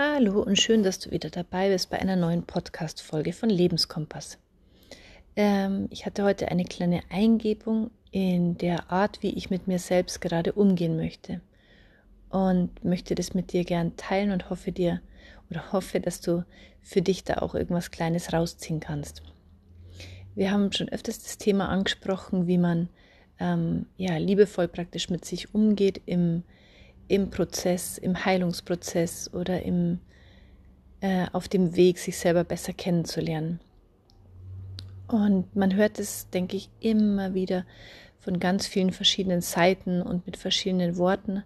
Hallo 0.00 0.40
und 0.40 0.60
schön, 0.60 0.84
dass 0.84 1.00
du 1.00 1.10
wieder 1.10 1.28
dabei 1.28 1.70
bist 1.70 1.90
bei 1.90 1.98
einer 1.98 2.14
neuen 2.14 2.44
Podcast-Folge 2.44 3.32
von 3.32 3.50
Lebenskompass. 3.50 4.38
Ähm, 5.34 5.88
ich 5.90 6.06
hatte 6.06 6.22
heute 6.22 6.52
eine 6.52 6.62
kleine 6.62 7.00
Eingebung 7.10 7.90
in 8.12 8.56
der 8.58 8.92
Art, 8.92 9.24
wie 9.24 9.30
ich 9.30 9.50
mit 9.50 9.66
mir 9.66 9.80
selbst 9.80 10.20
gerade 10.20 10.52
umgehen 10.52 10.96
möchte. 10.96 11.40
Und 12.30 12.84
möchte 12.84 13.16
das 13.16 13.34
mit 13.34 13.52
dir 13.52 13.64
gern 13.64 13.96
teilen 13.96 14.30
und 14.30 14.50
hoffe 14.50 14.70
dir 14.70 15.00
oder 15.50 15.72
hoffe, 15.72 15.98
dass 15.98 16.20
du 16.20 16.44
für 16.80 17.02
dich 17.02 17.24
da 17.24 17.38
auch 17.38 17.56
irgendwas 17.56 17.90
Kleines 17.90 18.32
rausziehen 18.32 18.78
kannst. 18.78 19.24
Wir 20.36 20.52
haben 20.52 20.70
schon 20.70 20.90
öfters 20.90 21.18
das 21.24 21.38
Thema 21.38 21.70
angesprochen, 21.70 22.46
wie 22.46 22.58
man 22.58 22.88
ähm, 23.40 23.86
ja 23.96 24.16
liebevoll 24.16 24.68
praktisch 24.68 25.10
mit 25.10 25.24
sich 25.24 25.52
umgeht 25.56 26.00
im 26.06 26.44
im 27.08 27.30
Prozess, 27.30 27.98
im 27.98 28.24
Heilungsprozess 28.24 29.32
oder 29.32 29.62
im, 29.62 30.00
äh, 31.00 31.26
auf 31.32 31.48
dem 31.48 31.74
Weg, 31.74 31.98
sich 31.98 32.18
selber 32.18 32.44
besser 32.44 32.72
kennenzulernen. 32.72 33.60
Und 35.08 35.56
man 35.56 35.74
hört 35.74 35.98
es, 35.98 36.28
denke 36.30 36.56
ich, 36.56 36.68
immer 36.80 37.34
wieder 37.34 37.64
von 38.20 38.38
ganz 38.38 38.66
vielen 38.66 38.92
verschiedenen 38.92 39.40
Seiten 39.40 40.02
und 40.02 40.26
mit 40.26 40.36
verschiedenen 40.36 40.98
Worten, 40.98 41.44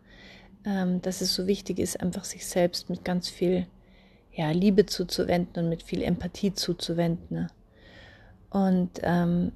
ähm, 0.65 1.01
dass 1.01 1.21
es 1.21 1.35
so 1.35 1.47
wichtig 1.47 1.79
ist, 1.79 2.01
einfach 2.01 2.25
sich 2.25 2.45
selbst 2.45 2.91
mit 2.91 3.05
ganz 3.05 3.29
viel 3.29 3.67
ja, 4.33 4.51
Liebe 4.51 4.87
zuzuwenden 4.87 5.65
und 5.65 5.69
mit 5.69 5.83
viel 5.83 6.03
Empathie 6.03 6.55
zuzuwenden. 6.55 7.49
Und 8.51 8.91
ähm, 9.03 9.53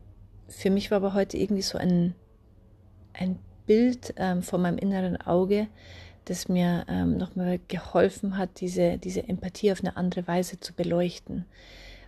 für 0.48 0.70
mich 0.70 0.90
war 0.90 0.98
aber 0.98 1.14
heute 1.14 1.36
irgendwie 1.36 1.62
so 1.62 1.78
ein, 1.78 2.14
ein 3.12 3.38
Bild 3.66 4.14
ähm, 4.16 4.42
vor 4.42 4.58
meinem 4.58 4.78
inneren 4.78 5.16
Auge, 5.20 5.68
das 6.24 6.48
mir 6.48 6.84
ähm, 6.88 7.16
nochmal 7.16 7.60
geholfen 7.68 8.36
hat, 8.36 8.60
diese, 8.60 8.98
diese 8.98 9.28
Empathie 9.28 9.72
auf 9.72 9.80
eine 9.80 9.96
andere 9.96 10.26
Weise 10.26 10.58
zu 10.58 10.72
beleuchten. 10.72 11.44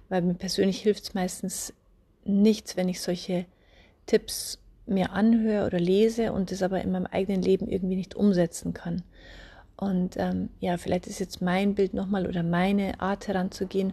Weil 0.09 0.23
mir 0.23 0.35
persönlich 0.35 0.81
hilft 0.81 1.05
es 1.05 1.15
meistens 1.15 1.73
nichts, 2.25 2.77
wenn 2.77 2.89
ich 2.89 3.01
solche 3.01 3.45
Tipps 4.07 4.59
mir 4.87 5.13
anhöre 5.13 5.67
oder 5.67 5.79
lese 5.79 6.33
und 6.33 6.51
das 6.51 6.63
aber 6.63 6.81
in 6.81 6.91
meinem 6.91 7.07
eigenen 7.07 7.43
Leben 7.43 7.69
irgendwie 7.69 7.97
nicht 7.97 8.15
umsetzen 8.15 8.73
kann. 8.73 9.03
Und 9.77 10.17
ähm, 10.17 10.49
ja, 10.61 10.77
vielleicht 10.79 11.07
ist 11.07 11.21
jetzt 11.21 11.43
mein 11.43 11.75
Bild 11.75 11.95
nochmal 11.95 12.27
oder 12.27 12.43
meine 12.43 13.01
Art 13.01 13.29
heranzugehen 13.29 13.93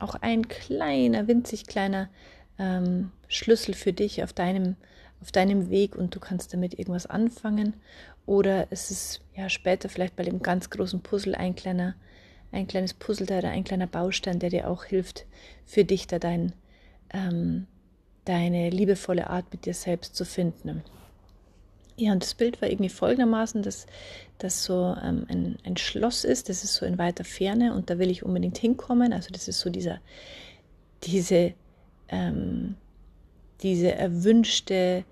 auch 0.00 0.14
ein 0.16 0.48
kleiner, 0.48 1.28
winzig 1.28 1.66
kleiner 1.66 2.08
ähm, 2.58 3.12
Schlüssel 3.28 3.74
für 3.74 3.92
dich 3.92 4.22
auf 4.22 4.32
deinem 4.32 4.76
auf 5.20 5.32
deinem 5.32 5.70
Weg 5.70 5.96
und 5.96 6.14
du 6.14 6.20
kannst 6.20 6.52
damit 6.54 6.78
irgendwas 6.78 7.06
anfangen. 7.06 7.74
Oder 8.26 8.66
es 8.70 8.90
ist 8.90 9.20
ja 9.34 9.48
später 9.48 9.88
vielleicht 9.88 10.16
bei 10.16 10.22
dem 10.22 10.40
ganz 10.40 10.70
großen 10.70 11.00
Puzzle 11.00 11.34
ein 11.34 11.54
kleiner, 11.54 11.94
ein 12.52 12.66
kleines 12.66 12.94
Puzzleteil 12.94 13.40
oder 13.40 13.50
ein 13.50 13.64
kleiner 13.64 13.86
Baustein, 13.86 14.38
der 14.38 14.50
dir 14.50 14.68
auch 14.68 14.84
hilft, 14.84 15.26
für 15.66 15.84
dich 15.84 16.06
da 16.06 16.18
dein, 16.18 16.52
ähm, 17.12 17.66
deine 18.24 18.70
liebevolle 18.70 19.28
Art 19.28 19.46
mit 19.52 19.66
dir 19.66 19.74
selbst 19.74 20.14
zu 20.14 20.24
finden. 20.24 20.82
Ja, 21.96 22.12
und 22.12 22.22
das 22.22 22.34
Bild 22.34 22.62
war 22.62 22.70
irgendwie 22.70 22.88
folgendermaßen, 22.88 23.62
dass 23.62 23.86
das 24.38 24.64
so 24.64 24.96
ähm, 25.02 25.26
ein, 25.28 25.58
ein 25.64 25.76
Schloss 25.76 26.24
ist, 26.24 26.48
das 26.48 26.64
ist 26.64 26.76
so 26.76 26.86
in 26.86 26.96
weiter 26.96 27.24
Ferne 27.24 27.74
und 27.74 27.90
da 27.90 27.98
will 27.98 28.10
ich 28.10 28.24
unbedingt 28.24 28.56
hinkommen. 28.56 29.12
Also 29.12 29.28
das 29.30 29.48
ist 29.48 29.60
so 29.60 29.68
dieser, 29.68 30.00
diese, 31.02 31.52
ähm, 32.08 32.76
diese 33.62 33.92
erwünschte, 33.92 35.04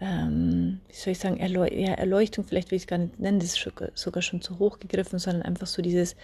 ähm, 0.00 0.80
wie 0.88 0.94
soll 0.94 1.12
ich 1.12 1.18
sagen, 1.18 1.38
Erleu 1.38 1.68
ja, 1.68 1.92
Erleuchtung, 1.94 2.44
vielleicht 2.44 2.70
will 2.70 2.76
ich 2.76 2.82
es 2.82 2.86
gar 2.88 2.98
nicht 2.98 3.20
nennen, 3.20 3.38
das 3.38 3.56
ist 3.56 3.72
sogar 3.94 4.22
schon 4.22 4.42
zu 4.42 4.58
hoch 4.58 4.78
gegriffen, 4.80 5.18
sondern 5.18 5.42
einfach 5.42 5.66
so 5.66 5.82
dieses, 5.82 6.16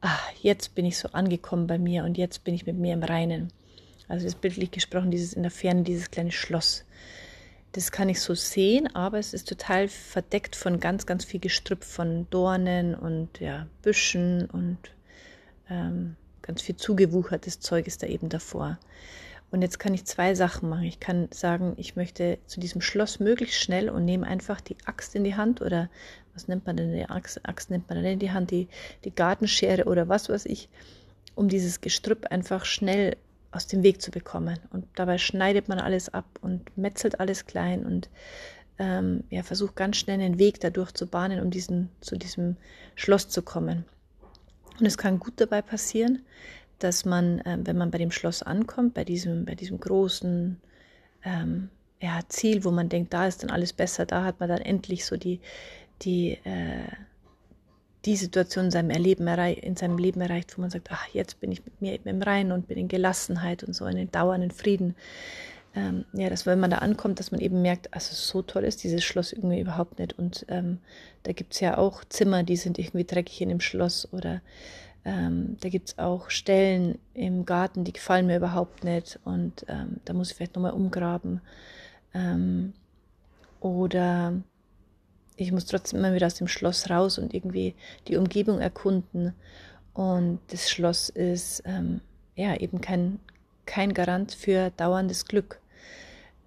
ah, 0.00 0.18
jetzt 0.40 0.74
bin 0.74 0.84
ich 0.84 0.98
so 0.98 1.08
angekommen 1.12 1.66
bei 1.66 1.78
mir 1.78 2.04
und 2.04 2.18
jetzt 2.18 2.44
bin 2.44 2.54
ich 2.54 2.66
mit 2.66 2.76
mir 2.76 2.92
im 2.94 3.02
Reinen. 3.02 3.52
Also 4.08 4.26
das 4.26 4.34
bildlich 4.34 4.70
gesprochen, 4.70 5.10
dieses 5.10 5.32
in 5.32 5.42
der 5.42 5.50
Ferne, 5.50 5.82
dieses 5.82 6.10
kleine 6.10 6.32
Schloss. 6.32 6.84
Das 7.72 7.90
kann 7.90 8.10
ich 8.10 8.20
so 8.20 8.34
sehen, 8.34 8.94
aber 8.94 9.18
es 9.18 9.32
ist 9.32 9.48
total 9.48 9.88
verdeckt 9.88 10.56
von 10.56 10.80
ganz, 10.80 11.06
ganz 11.06 11.24
viel 11.24 11.40
Gestrüpp 11.40 11.84
von 11.84 12.26
Dornen 12.28 12.94
und 12.94 13.40
ja, 13.40 13.66
Büschen 13.80 14.44
und 14.46 14.78
ähm, 15.70 16.16
ganz 16.42 16.60
viel 16.60 16.76
zugewuchertes 16.76 17.60
Zeug 17.60 17.86
ist 17.86 18.02
da 18.02 18.06
eben 18.06 18.28
davor. 18.28 18.78
Und 19.52 19.60
jetzt 19.60 19.78
kann 19.78 19.92
ich 19.92 20.06
zwei 20.06 20.34
Sachen 20.34 20.70
machen. 20.70 20.84
Ich 20.84 20.98
kann 20.98 21.28
sagen, 21.30 21.74
ich 21.76 21.94
möchte 21.94 22.38
zu 22.46 22.58
diesem 22.58 22.80
Schloss 22.80 23.20
möglichst 23.20 23.60
schnell 23.60 23.90
und 23.90 24.06
nehme 24.06 24.26
einfach 24.26 24.62
die 24.62 24.76
Axt 24.86 25.14
in 25.14 25.24
die 25.24 25.36
Hand 25.36 25.60
oder 25.60 25.90
was 26.32 26.48
nennt 26.48 26.64
man 26.64 26.78
denn 26.78 26.94
die 26.94 27.04
Axt? 27.04 27.46
Axt 27.46 27.70
nennt 27.70 27.86
man 27.90 28.02
denn 28.02 28.14
in 28.14 28.18
die 28.18 28.30
Hand, 28.30 28.50
die, 28.50 28.68
die 29.04 29.14
Gartenschere 29.14 29.84
oder 29.84 30.08
was 30.08 30.30
weiß 30.30 30.46
ich, 30.46 30.70
um 31.34 31.50
dieses 31.50 31.82
Gestrüpp 31.82 32.28
einfach 32.30 32.64
schnell 32.64 33.18
aus 33.50 33.66
dem 33.66 33.82
Weg 33.82 34.00
zu 34.00 34.10
bekommen. 34.10 34.58
Und 34.70 34.86
dabei 34.94 35.18
schneidet 35.18 35.68
man 35.68 35.78
alles 35.78 36.08
ab 36.08 36.24
und 36.40 36.74
metzelt 36.78 37.20
alles 37.20 37.44
klein 37.44 37.84
und 37.84 38.08
ähm, 38.78 39.24
ja, 39.28 39.42
versucht 39.42 39.76
ganz 39.76 39.98
schnell 39.98 40.18
einen 40.18 40.38
Weg 40.38 40.60
dadurch 40.60 40.92
zu 40.92 41.06
bahnen, 41.06 41.40
um 41.40 41.50
diesen, 41.50 41.90
zu 42.00 42.16
diesem 42.16 42.56
Schloss 42.94 43.28
zu 43.28 43.42
kommen. 43.42 43.84
Und 44.80 44.86
es 44.86 44.96
kann 44.96 45.18
gut 45.18 45.34
dabei 45.36 45.60
passieren, 45.60 46.24
dass 46.84 47.04
man, 47.04 47.40
äh, 47.40 47.58
wenn 47.62 47.76
man 47.76 47.90
bei 47.90 47.98
dem 47.98 48.10
Schloss 48.10 48.42
ankommt, 48.42 48.94
bei 48.94 49.04
diesem, 49.04 49.44
bei 49.44 49.54
diesem 49.54 49.78
großen 49.78 50.60
ähm, 51.24 51.68
ja, 52.00 52.20
Ziel, 52.28 52.64
wo 52.64 52.70
man 52.70 52.88
denkt, 52.88 53.14
da 53.14 53.26
ist 53.26 53.42
dann 53.42 53.50
alles 53.50 53.72
besser, 53.72 54.06
da 54.06 54.24
hat 54.24 54.40
man 54.40 54.48
dann 54.48 54.60
endlich 54.60 55.04
so 55.04 55.16
die, 55.16 55.40
die, 56.02 56.32
äh, 56.44 56.88
die 58.04 58.16
Situation 58.16 58.66
in 58.66 58.70
seinem, 58.72 58.90
Erleben 58.90 59.28
in 59.28 59.76
seinem 59.76 59.98
Leben 59.98 60.20
erreicht, 60.20 60.56
wo 60.56 60.60
man 60.60 60.70
sagt, 60.70 60.88
ach, 60.90 61.06
jetzt 61.12 61.38
bin 61.40 61.52
ich 61.52 61.64
mit 61.64 61.80
mir 61.80 61.92
eben 61.92 62.08
im 62.08 62.20
Reinen 62.20 62.50
und 62.50 62.66
bin 62.66 62.78
in 62.78 62.88
Gelassenheit 62.88 63.62
und 63.62 63.74
so 63.74 63.86
in 63.86 63.96
den 63.96 64.10
dauernden 64.10 64.50
Frieden. 64.50 64.96
Ähm, 65.74 66.04
ja, 66.12 66.28
dass 66.28 66.44
wenn 66.44 66.60
man 66.60 66.70
da 66.70 66.78
ankommt, 66.78 67.18
dass 67.18 67.30
man 67.30 67.40
eben 67.40 67.62
merkt, 67.62 67.92
also 67.94 68.14
so 68.14 68.42
toll 68.42 68.64
ist 68.64 68.84
dieses 68.84 69.02
Schloss 69.04 69.32
irgendwie 69.32 69.60
überhaupt 69.60 69.98
nicht. 69.98 70.18
Und 70.18 70.44
ähm, 70.48 70.78
da 71.22 71.32
gibt 71.32 71.54
es 71.54 71.60
ja 71.60 71.78
auch 71.78 72.04
Zimmer, 72.04 72.42
die 72.42 72.56
sind 72.56 72.78
irgendwie 72.78 73.04
dreckig 73.04 73.40
in 73.40 73.48
dem 73.48 73.60
Schloss 73.60 74.06
oder 74.12 74.42
ähm, 75.04 75.56
da 75.60 75.68
gibt 75.68 75.88
es 75.88 75.98
auch 75.98 76.30
Stellen 76.30 76.98
im 77.14 77.44
Garten, 77.44 77.84
die 77.84 77.92
gefallen 77.92 78.26
mir 78.26 78.36
überhaupt 78.36 78.84
nicht 78.84 79.18
und 79.24 79.64
ähm, 79.68 79.96
da 80.04 80.12
muss 80.12 80.30
ich 80.30 80.36
vielleicht 80.36 80.54
nochmal 80.54 80.72
umgraben. 80.72 81.40
Ähm, 82.14 82.74
oder 83.60 84.34
ich 85.36 85.52
muss 85.52 85.66
trotzdem 85.66 86.00
immer 86.00 86.14
wieder 86.14 86.26
aus 86.26 86.34
dem 86.34 86.48
Schloss 86.48 86.90
raus 86.90 87.18
und 87.18 87.34
irgendwie 87.34 87.74
die 88.08 88.16
Umgebung 88.16 88.60
erkunden. 88.60 89.32
Und 89.94 90.40
das 90.48 90.70
Schloss 90.70 91.08
ist 91.08 91.62
ähm, 91.64 92.00
ja 92.36 92.56
eben 92.56 92.80
kein, 92.80 93.18
kein 93.66 93.94
Garant 93.94 94.32
für 94.32 94.70
dauerndes 94.76 95.26
Glück. 95.26 95.61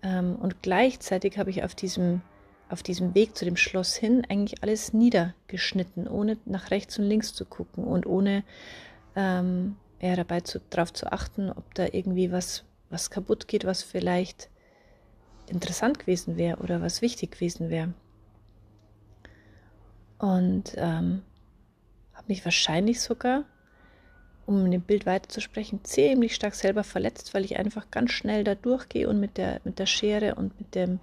Ähm, 0.05 0.35
und 0.35 0.61
gleichzeitig 0.61 1.37
habe 1.37 1.49
ich 1.49 1.63
auf 1.63 1.75
diesem 1.75 2.21
auf 2.69 2.81
diesem 2.81 3.13
Weg 3.13 3.37
zu 3.37 3.45
dem 3.45 3.57
Schloss 3.57 3.95
hin 3.95 4.25
eigentlich 4.27 4.63
alles 4.63 4.93
niedergeschnitten, 4.93 6.07
ohne 6.07 6.37
nach 6.45 6.71
rechts 6.71 6.97
und 6.97 7.05
links 7.05 7.33
zu 7.33 7.45
gucken 7.45 7.83
und 7.83 8.05
ohne 8.05 8.43
ähm, 9.15 9.75
ja, 10.01 10.15
dabei 10.15 10.41
zu, 10.41 10.59
darauf 10.69 10.91
zu 10.91 11.11
achten, 11.11 11.51
ob 11.51 11.73
da 11.75 11.85
irgendwie 11.91 12.31
was, 12.31 12.63
was 12.89 13.11
kaputt 13.11 13.47
geht, 13.47 13.65
was 13.65 13.83
vielleicht 13.83 14.49
interessant 15.47 15.99
gewesen 15.99 16.37
wäre 16.37 16.57
oder 16.57 16.81
was 16.81 17.01
wichtig 17.01 17.33
gewesen 17.33 17.69
wäre. 17.69 17.93
Und 20.17 20.73
ähm, 20.75 21.21
habe 22.13 22.25
mich 22.27 22.43
wahrscheinlich 22.45 22.99
sogar, 22.99 23.43
um 24.45 24.65
in 24.65 24.71
dem 24.71 24.81
Bild 24.81 25.05
weiterzusprechen, 25.05 25.83
ziemlich 25.83 26.35
stark 26.35 26.55
selber 26.55 26.83
verletzt, 26.83 27.33
weil 27.33 27.45
ich 27.45 27.57
einfach 27.57 27.89
ganz 27.91 28.11
schnell 28.11 28.43
da 28.43 28.55
durchgehe 28.55 29.09
und 29.09 29.19
mit 29.19 29.37
der, 29.37 29.61
mit 29.63 29.79
der 29.79 29.85
Schere 29.85 30.35
und 30.35 30.59
mit 30.59 30.75
dem 30.75 30.99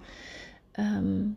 ähm, 0.77 1.35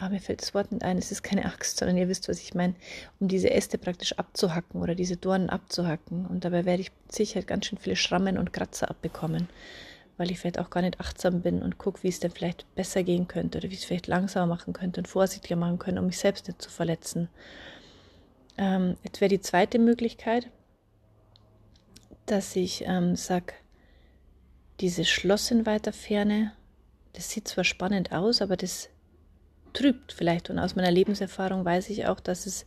ah, 0.00 0.08
mir 0.08 0.20
fällt 0.20 0.42
das 0.42 0.54
Wort 0.54 0.72
nicht 0.72 0.84
ein, 0.84 0.98
es 0.98 1.12
ist 1.12 1.22
keine 1.22 1.44
Axt, 1.44 1.78
sondern 1.78 1.96
ihr 1.96 2.08
wisst, 2.08 2.28
was 2.28 2.40
ich 2.40 2.54
meine, 2.54 2.74
um 3.20 3.28
diese 3.28 3.50
Äste 3.50 3.78
praktisch 3.78 4.12
abzuhacken 4.12 4.80
oder 4.80 4.94
diese 4.94 5.16
Dornen 5.16 5.50
abzuhacken. 5.50 6.26
Und 6.26 6.44
dabei 6.44 6.64
werde 6.64 6.82
ich 6.82 6.92
sicher 7.08 7.42
ganz 7.42 7.66
schön 7.66 7.78
viele 7.78 7.96
Schrammen 7.96 8.38
und 8.38 8.52
Kratzer 8.52 8.90
abbekommen, 8.90 9.48
weil 10.16 10.30
ich 10.30 10.38
vielleicht 10.38 10.58
auch 10.58 10.70
gar 10.70 10.82
nicht 10.82 11.00
achtsam 11.00 11.42
bin 11.42 11.62
und 11.62 11.78
gucke, 11.78 12.02
wie 12.02 12.08
es 12.08 12.20
denn 12.20 12.30
vielleicht 12.30 12.72
besser 12.74 13.02
gehen 13.02 13.28
könnte 13.28 13.58
oder 13.58 13.70
wie 13.70 13.74
es 13.74 13.84
vielleicht 13.84 14.06
langsamer 14.06 14.46
machen 14.46 14.72
könnte 14.72 15.00
und 15.00 15.06
vorsichtiger 15.06 15.56
machen 15.56 15.78
könnte, 15.78 16.00
um 16.00 16.06
mich 16.06 16.18
selbst 16.18 16.46
nicht 16.48 16.62
zu 16.62 16.70
verletzen. 16.70 17.28
Ähm, 18.56 18.96
jetzt 19.04 19.20
wäre 19.20 19.28
die 19.28 19.40
zweite 19.40 19.78
Möglichkeit, 19.78 20.48
dass 22.30 22.56
ich 22.56 22.84
ähm, 22.86 23.16
sage, 23.16 23.54
dieses 24.80 25.08
Schloss 25.08 25.50
in 25.50 25.66
weiter 25.66 25.92
Ferne, 25.92 26.52
das 27.14 27.30
sieht 27.30 27.48
zwar 27.48 27.64
spannend 27.64 28.12
aus, 28.12 28.42
aber 28.42 28.56
das 28.56 28.88
trübt 29.72 30.12
vielleicht. 30.12 30.50
Und 30.50 30.58
aus 30.58 30.76
meiner 30.76 30.90
Lebenserfahrung 30.90 31.64
weiß 31.64 31.90
ich 31.90 32.06
auch, 32.06 32.20
dass 32.20 32.46
es 32.46 32.66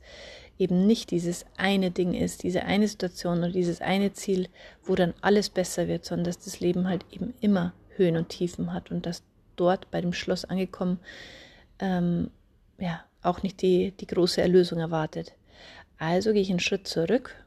eben 0.57 0.85
nicht 0.85 1.11
dieses 1.11 1.45
eine 1.57 1.91
Ding 1.91 2.13
ist, 2.13 2.43
diese 2.43 2.63
eine 2.63 2.87
Situation 2.87 3.39
oder 3.39 3.51
dieses 3.51 3.81
eine 3.81 4.13
Ziel, 4.13 4.49
wo 4.83 4.95
dann 4.95 5.13
alles 5.21 5.49
besser 5.49 5.87
wird, 5.87 6.05
sondern 6.05 6.25
dass 6.25 6.39
das 6.39 6.59
Leben 6.59 6.87
halt 6.87 7.05
eben 7.11 7.33
immer 7.39 7.73
Höhen 7.95 8.17
und 8.17 8.29
Tiefen 8.29 8.73
hat 8.73 8.91
und 8.91 9.05
dass 9.05 9.23
dort 9.55 9.89
bei 9.91 10.01
dem 10.01 10.13
Schloss 10.13 10.45
angekommen, 10.45 10.99
ähm, 11.79 12.29
ja, 12.77 13.03
auch 13.21 13.43
nicht 13.43 13.61
die, 13.61 13.91
die 13.91 14.07
große 14.07 14.41
Erlösung 14.41 14.79
erwartet. 14.79 15.33
Also 15.97 16.33
gehe 16.33 16.41
ich 16.41 16.49
einen 16.49 16.59
Schritt 16.59 16.87
zurück 16.87 17.40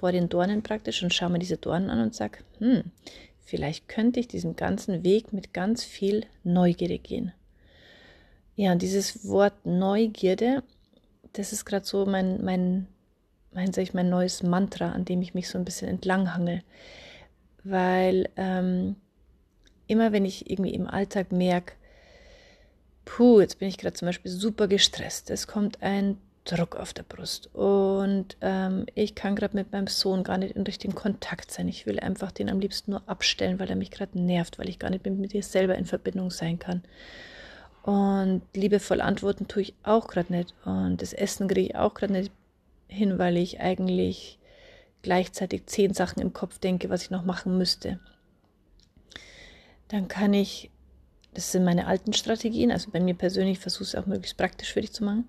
vor 0.00 0.12
den 0.12 0.30
Dornen 0.30 0.62
praktisch 0.62 1.02
und 1.02 1.12
schaue 1.12 1.30
mir 1.30 1.38
diese 1.38 1.58
Dornen 1.58 1.90
an 1.90 2.00
und 2.00 2.14
sage, 2.14 2.38
hm, 2.58 2.84
vielleicht 3.44 3.86
könnte 3.86 4.18
ich 4.18 4.28
diesen 4.28 4.56
ganzen 4.56 5.04
Weg 5.04 5.34
mit 5.34 5.52
ganz 5.52 5.84
viel 5.84 6.24
Neugierde 6.42 6.98
gehen. 6.98 7.32
Ja, 8.56 8.72
und 8.72 8.80
dieses 8.80 9.28
Wort 9.28 9.66
Neugierde, 9.66 10.62
das 11.34 11.52
ist 11.52 11.66
gerade 11.66 11.84
so 11.84 12.06
mein, 12.06 12.42
mein, 12.42 12.86
mein, 13.52 13.72
sag 13.74 13.82
ich, 13.82 13.94
mein 13.94 14.08
neues 14.08 14.42
Mantra, 14.42 14.92
an 14.92 15.04
dem 15.04 15.20
ich 15.20 15.34
mich 15.34 15.48
so 15.48 15.58
ein 15.58 15.66
bisschen 15.66 15.88
entlanghangel. 15.88 16.62
Weil 17.62 18.30
ähm, 18.36 18.96
immer 19.86 20.12
wenn 20.12 20.24
ich 20.24 20.50
irgendwie 20.50 20.74
im 20.74 20.86
Alltag 20.86 21.30
merke, 21.30 21.74
puh, 23.04 23.40
jetzt 23.40 23.58
bin 23.58 23.68
ich 23.68 23.76
gerade 23.76 23.94
zum 23.94 24.06
Beispiel 24.06 24.30
super 24.30 24.66
gestresst, 24.66 25.28
es 25.28 25.46
kommt 25.46 25.82
ein 25.82 26.16
Druck 26.44 26.76
auf 26.76 26.92
der 26.92 27.02
Brust 27.02 27.54
und 27.54 28.36
ähm, 28.40 28.86
ich 28.94 29.14
kann 29.14 29.36
gerade 29.36 29.56
mit 29.56 29.72
meinem 29.72 29.86
Sohn 29.86 30.24
gar 30.24 30.38
nicht 30.38 30.56
in 30.56 30.62
richtigen 30.62 30.94
Kontakt 30.94 31.50
sein. 31.50 31.68
Ich 31.68 31.86
will 31.86 32.00
einfach 32.00 32.32
den 32.32 32.48
am 32.48 32.60
liebsten 32.60 32.92
nur 32.92 33.08
abstellen, 33.08 33.58
weil 33.58 33.68
er 33.68 33.76
mich 33.76 33.90
gerade 33.90 34.18
nervt, 34.18 34.58
weil 34.58 34.68
ich 34.68 34.78
gar 34.78 34.90
nicht 34.90 35.04
mit 35.04 35.34
mir 35.34 35.42
selber 35.42 35.74
in 35.74 35.84
Verbindung 35.86 36.30
sein 36.30 36.58
kann. 36.58 36.82
Und 37.82 38.42
liebevoll 38.54 39.00
antworten 39.00 39.48
tue 39.48 39.62
ich 39.62 39.74
auch 39.82 40.08
gerade 40.08 40.32
nicht. 40.32 40.54
Und 40.64 41.00
das 41.00 41.12
Essen 41.12 41.48
kriege 41.48 41.68
ich 41.68 41.76
auch 41.76 41.94
gerade 41.94 42.12
nicht 42.12 42.32
hin, 42.88 43.18
weil 43.18 43.36
ich 43.36 43.60
eigentlich 43.60 44.38
gleichzeitig 45.02 45.66
zehn 45.66 45.94
Sachen 45.94 46.20
im 46.20 46.32
Kopf 46.32 46.58
denke, 46.58 46.90
was 46.90 47.02
ich 47.02 47.10
noch 47.10 47.24
machen 47.24 47.56
müsste. 47.56 48.00
Dann 49.88 50.08
kann 50.08 50.34
ich, 50.34 50.70
das 51.34 51.52
sind 51.52 51.64
meine 51.64 51.86
alten 51.86 52.12
Strategien, 52.12 52.70
also 52.70 52.90
bei 52.90 53.00
mir 53.00 53.14
persönlich 53.14 53.58
versuche 53.58 53.84
ich 53.84 53.88
es 53.90 53.94
auch 53.94 54.06
möglichst 54.06 54.36
praktisch 54.36 54.72
für 54.72 54.80
dich 54.80 54.92
zu 54.92 55.04
machen, 55.04 55.28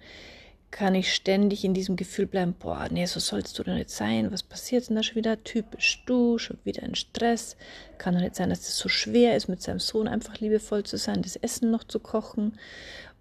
kann 0.71 0.95
ich 0.95 1.13
ständig 1.13 1.65
in 1.65 1.73
diesem 1.73 1.97
Gefühl 1.97 2.25
bleiben, 2.25 2.55
boah, 2.57 2.87
nee, 2.89 3.05
so 3.05 3.19
sollst 3.19 3.59
du 3.59 3.63
doch 3.63 3.73
nicht 3.73 3.89
sein, 3.89 4.31
was 4.31 4.41
passiert 4.41 4.89
denn 4.89 4.95
da 4.95 5.03
schon 5.03 5.17
wieder? 5.17 5.43
Typisch 5.43 6.03
du, 6.05 6.37
schon 6.37 6.57
wieder 6.63 6.83
in 6.83 6.95
Stress. 6.95 7.57
Kann 7.97 8.15
doch 8.15 8.21
nicht 8.21 8.35
sein, 8.35 8.49
dass 8.49 8.61
es 8.61 8.67
das 8.67 8.77
so 8.77 8.89
schwer 8.89 9.35
ist, 9.35 9.49
mit 9.49 9.61
seinem 9.61 9.79
Sohn 9.79 10.07
einfach 10.07 10.39
liebevoll 10.39 10.83
zu 10.83 10.97
sein, 10.97 11.21
das 11.21 11.35
Essen 11.35 11.71
noch 11.71 11.83
zu 11.83 11.99
kochen 11.99 12.57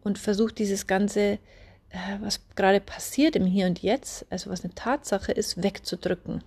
und 0.05 0.19
versucht 0.19 0.59
dieses 0.59 0.87
ganze, 0.87 1.39
äh, 1.91 2.19
was 2.21 2.41
gerade 2.55 2.81
passiert 2.81 3.35
im 3.35 3.47
Hier 3.47 3.67
und 3.67 3.83
Jetzt, 3.83 4.27
also 4.31 4.49
was 4.51 4.65
eine 4.65 4.75
Tatsache 4.75 5.33
ist, 5.33 5.63
wegzudrücken 5.63 6.45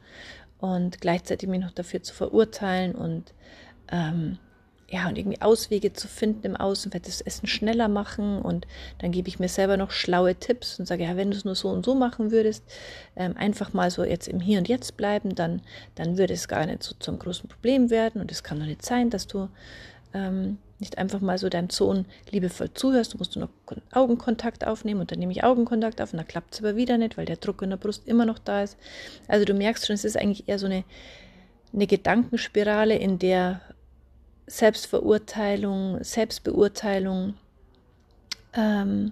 und 0.60 1.02
gleichzeitig 1.02 1.50
mich 1.50 1.60
noch 1.60 1.72
dafür 1.72 2.02
zu 2.02 2.14
verurteilen 2.14 2.96
und 2.96 3.34
ähm, 3.92 4.40
ja, 4.94 5.10
und 5.10 5.18
irgendwie 5.18 5.42
Auswege 5.42 5.92
zu 5.94 6.08
finden 6.08 6.46
im 6.46 6.56
Außen, 6.56 6.94
werde 6.94 7.08
das 7.08 7.20
Essen 7.20 7.48
schneller 7.48 7.88
machen 7.88 8.40
und 8.40 8.68
dann 9.00 9.12
gebe 9.12 9.28
ich 9.28 9.40
mir 9.40 9.50
selber 9.50 9.76
noch 9.76 9.90
schlaue 9.90 10.36
Tipps 10.36 10.80
und 10.80 10.86
sage, 10.86 11.04
ja, 11.04 11.18
wenn 11.18 11.32
du 11.32 11.38
es 11.38 11.46
nur 11.46 11.56
so 11.56 11.70
und 11.70 11.84
so 11.84 11.96
machen 11.96 12.30
würdest, 12.30 12.64
ähm, 13.16 13.36
einfach 13.36 13.74
mal 13.74 13.90
so 13.90 14.04
jetzt 14.04 14.28
im 14.28 14.40
Hier 14.40 14.60
und 14.60 14.68
Jetzt 14.68 14.96
bleiben, 14.96 15.34
dann, 15.34 15.64
dann 15.96 16.20
würde 16.20 16.36
es 16.36 16.48
gar 16.48 16.64
nicht 16.68 16.84
so 16.84 16.94
zum 17.00 17.18
großen 17.18 17.50
Problem 17.50 17.90
werden 17.90 18.22
und 18.22 18.32
es 18.32 18.44
kann 18.44 18.60
doch 18.60 18.68
nicht 18.68 18.86
sein, 18.86 19.10
dass 19.10 19.26
du 19.26 19.50
ähm, 20.14 20.60
nicht 20.78 21.00
einfach 21.00 21.22
mal 21.22 21.40
so 21.40 21.50
deinem 21.50 21.72
Sohn 21.72 22.06
liebevoll 22.30 22.72
zuhörst, 22.76 23.16
du 23.16 23.18
musst 23.18 23.36
nur 23.36 23.48
noch 23.48 23.78
Augenkontakt 23.94 24.68
aufnehmen 24.68 25.02
und 25.02 25.12
dann 25.12 25.18
nehme 25.18 25.32
ich 25.32 25.44
Augenkontakt 25.44 26.02
auf 26.02 26.14
und 26.14 26.18
dann 26.18 26.28
klappt 26.28 26.54
es 26.54 26.60
aber 26.60 26.76
wieder 26.76 27.00
nicht, 27.00 27.18
weil 27.18 27.26
der 27.26 27.38
Druck 27.38 27.64
in 27.64 27.72
der 27.72 27.78
Brust 27.78 28.08
immer 28.08 28.28
noch 28.28 28.38
da 28.38 28.62
ist. 28.62 28.78
Also 29.28 29.44
du 29.44 29.56
merkst 29.56 29.88
schon, 29.88 29.96
es 29.96 30.06
ist 30.06 30.18
eigentlich 30.18 30.48
eher 30.48 30.60
so 30.60 30.68
eine, 30.68 30.84
eine 31.74 31.88
Gedankenspirale, 31.88 32.96
in 32.96 33.18
der 33.18 33.62
Selbstverurteilung, 34.54 36.04
Selbstbeurteilung, 36.04 37.34
ähm, 38.54 39.12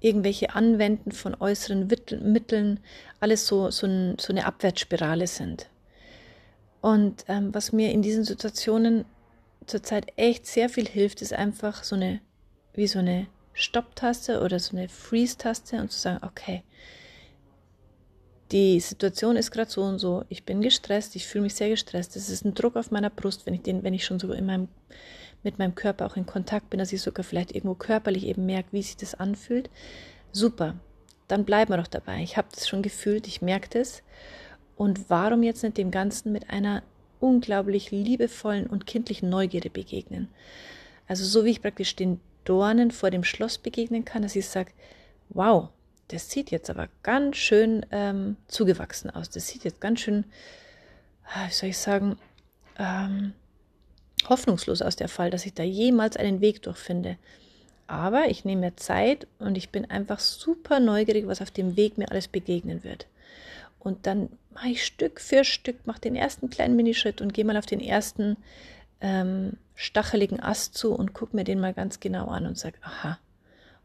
irgendwelche 0.00 0.54
Anwenden 0.54 1.12
von 1.12 1.34
äußeren 1.34 1.88
Mitteln, 2.20 2.80
alles 3.18 3.46
so, 3.46 3.70
so, 3.70 3.86
ein, 3.86 4.18
so 4.18 4.34
eine 4.34 4.44
Abwärtsspirale 4.44 5.28
sind. 5.28 5.70
Und 6.82 7.24
ähm, 7.26 7.54
was 7.54 7.72
mir 7.72 7.90
in 7.90 8.02
diesen 8.02 8.24
Situationen 8.24 9.06
zurzeit 9.64 10.12
echt 10.16 10.44
sehr 10.44 10.68
viel 10.68 10.86
hilft, 10.86 11.22
ist 11.22 11.32
einfach 11.32 11.82
so 11.82 11.96
eine, 11.96 12.20
wie 12.74 12.86
so 12.86 12.98
eine 12.98 13.28
Stopptaste 13.54 14.42
oder 14.42 14.58
so 14.58 14.76
eine 14.76 14.90
Freeze-Taste 14.90 15.80
und 15.80 15.90
zu 15.90 15.98
sagen, 15.98 16.22
okay, 16.22 16.62
die 18.52 18.80
Situation 18.80 19.36
ist 19.36 19.50
gerade 19.50 19.70
so 19.70 19.82
und 19.82 19.98
so, 19.98 20.24
ich 20.28 20.44
bin 20.44 20.60
gestresst, 20.60 21.16
ich 21.16 21.26
fühle 21.26 21.42
mich 21.42 21.54
sehr 21.54 21.68
gestresst, 21.68 22.16
es 22.16 22.28
ist 22.28 22.44
ein 22.44 22.54
Druck 22.54 22.76
auf 22.76 22.90
meiner 22.90 23.10
Brust, 23.10 23.46
wenn 23.46 23.54
ich 23.54 23.62
den, 23.62 23.82
wenn 23.82 23.94
ich 23.94 24.04
schon 24.04 24.18
so 24.18 24.32
in 24.32 24.46
meinem, 24.46 24.68
mit 25.42 25.58
meinem 25.58 25.74
Körper 25.74 26.06
auch 26.06 26.16
in 26.16 26.26
Kontakt 26.26 26.70
bin, 26.70 26.78
dass 26.78 26.92
ich 26.92 27.02
sogar 27.02 27.24
vielleicht 27.24 27.52
irgendwo 27.52 27.74
körperlich 27.74 28.26
eben 28.26 28.46
merke, 28.46 28.68
wie 28.72 28.82
sich 28.82 28.96
das 28.96 29.14
anfühlt. 29.14 29.70
Super, 30.32 30.76
dann 31.28 31.44
bleiben 31.44 31.72
wir 31.72 31.78
doch 31.78 31.86
dabei. 31.86 32.22
Ich 32.22 32.36
habe 32.36 32.48
das 32.52 32.68
schon 32.68 32.82
gefühlt, 32.82 33.26
ich 33.26 33.42
merke 33.42 33.68
das. 33.70 34.02
Und 34.76 35.10
warum 35.10 35.42
jetzt 35.42 35.62
nicht 35.62 35.78
dem 35.78 35.90
Ganzen 35.90 36.32
mit 36.32 36.50
einer 36.50 36.82
unglaublich 37.18 37.90
liebevollen 37.90 38.66
und 38.66 38.86
kindlichen 38.86 39.28
Neugierde 39.28 39.70
begegnen? 39.70 40.28
Also 41.08 41.24
so 41.24 41.44
wie 41.44 41.50
ich 41.50 41.62
praktisch 41.62 41.96
den 41.96 42.20
Dornen 42.44 42.90
vor 42.90 43.10
dem 43.10 43.24
Schloss 43.24 43.58
begegnen 43.58 44.04
kann, 44.04 44.22
dass 44.22 44.36
ich 44.36 44.46
sage, 44.46 44.70
wow, 45.30 45.70
das 46.08 46.30
sieht 46.30 46.50
jetzt 46.50 46.70
aber 46.70 46.88
ganz 47.02 47.36
schön 47.36 47.84
ähm, 47.90 48.36
zugewachsen 48.48 49.10
aus. 49.10 49.30
Das 49.30 49.48
sieht 49.48 49.64
jetzt 49.64 49.80
ganz 49.80 50.00
schön, 50.00 50.24
ah, 51.24 51.48
wie 51.48 51.52
soll 51.52 51.70
ich 51.70 51.78
sagen, 51.78 52.18
ähm, 52.78 53.32
hoffnungslos 54.28 54.82
aus 54.82 54.96
der 54.96 55.08
Fall, 55.08 55.30
dass 55.30 55.46
ich 55.46 55.54
da 55.54 55.62
jemals 55.62 56.16
einen 56.16 56.40
Weg 56.40 56.62
durchfinde. 56.62 57.16
Aber 57.86 58.28
ich 58.28 58.44
nehme 58.44 58.62
mir 58.62 58.76
Zeit 58.76 59.26
und 59.38 59.56
ich 59.56 59.70
bin 59.70 59.88
einfach 59.90 60.18
super 60.18 60.80
neugierig, 60.80 61.26
was 61.26 61.42
auf 61.42 61.50
dem 61.50 61.76
Weg 61.76 61.98
mir 61.98 62.10
alles 62.10 62.28
begegnen 62.28 62.82
wird. 62.82 63.06
Und 63.78 64.06
dann 64.06 64.30
mache 64.52 64.68
ich 64.68 64.84
Stück 64.84 65.20
für 65.20 65.44
Stück, 65.44 65.86
mache 65.86 66.00
den 66.00 66.16
ersten 66.16 66.50
kleinen 66.50 66.74
Minischritt 66.76 67.20
und 67.20 67.32
gehe 67.32 67.44
mal 67.44 67.56
auf 67.56 67.66
den 67.66 67.80
ersten 67.80 68.36
ähm, 69.00 69.56
stacheligen 69.74 70.40
Ast 70.40 70.74
zu 70.74 70.92
und 70.94 71.12
gucke 71.12 71.36
mir 71.36 71.44
den 71.44 71.60
mal 71.60 71.74
ganz 71.74 72.00
genau 72.00 72.26
an 72.26 72.46
und 72.46 72.58
sage, 72.58 72.78
aha, 72.82 73.18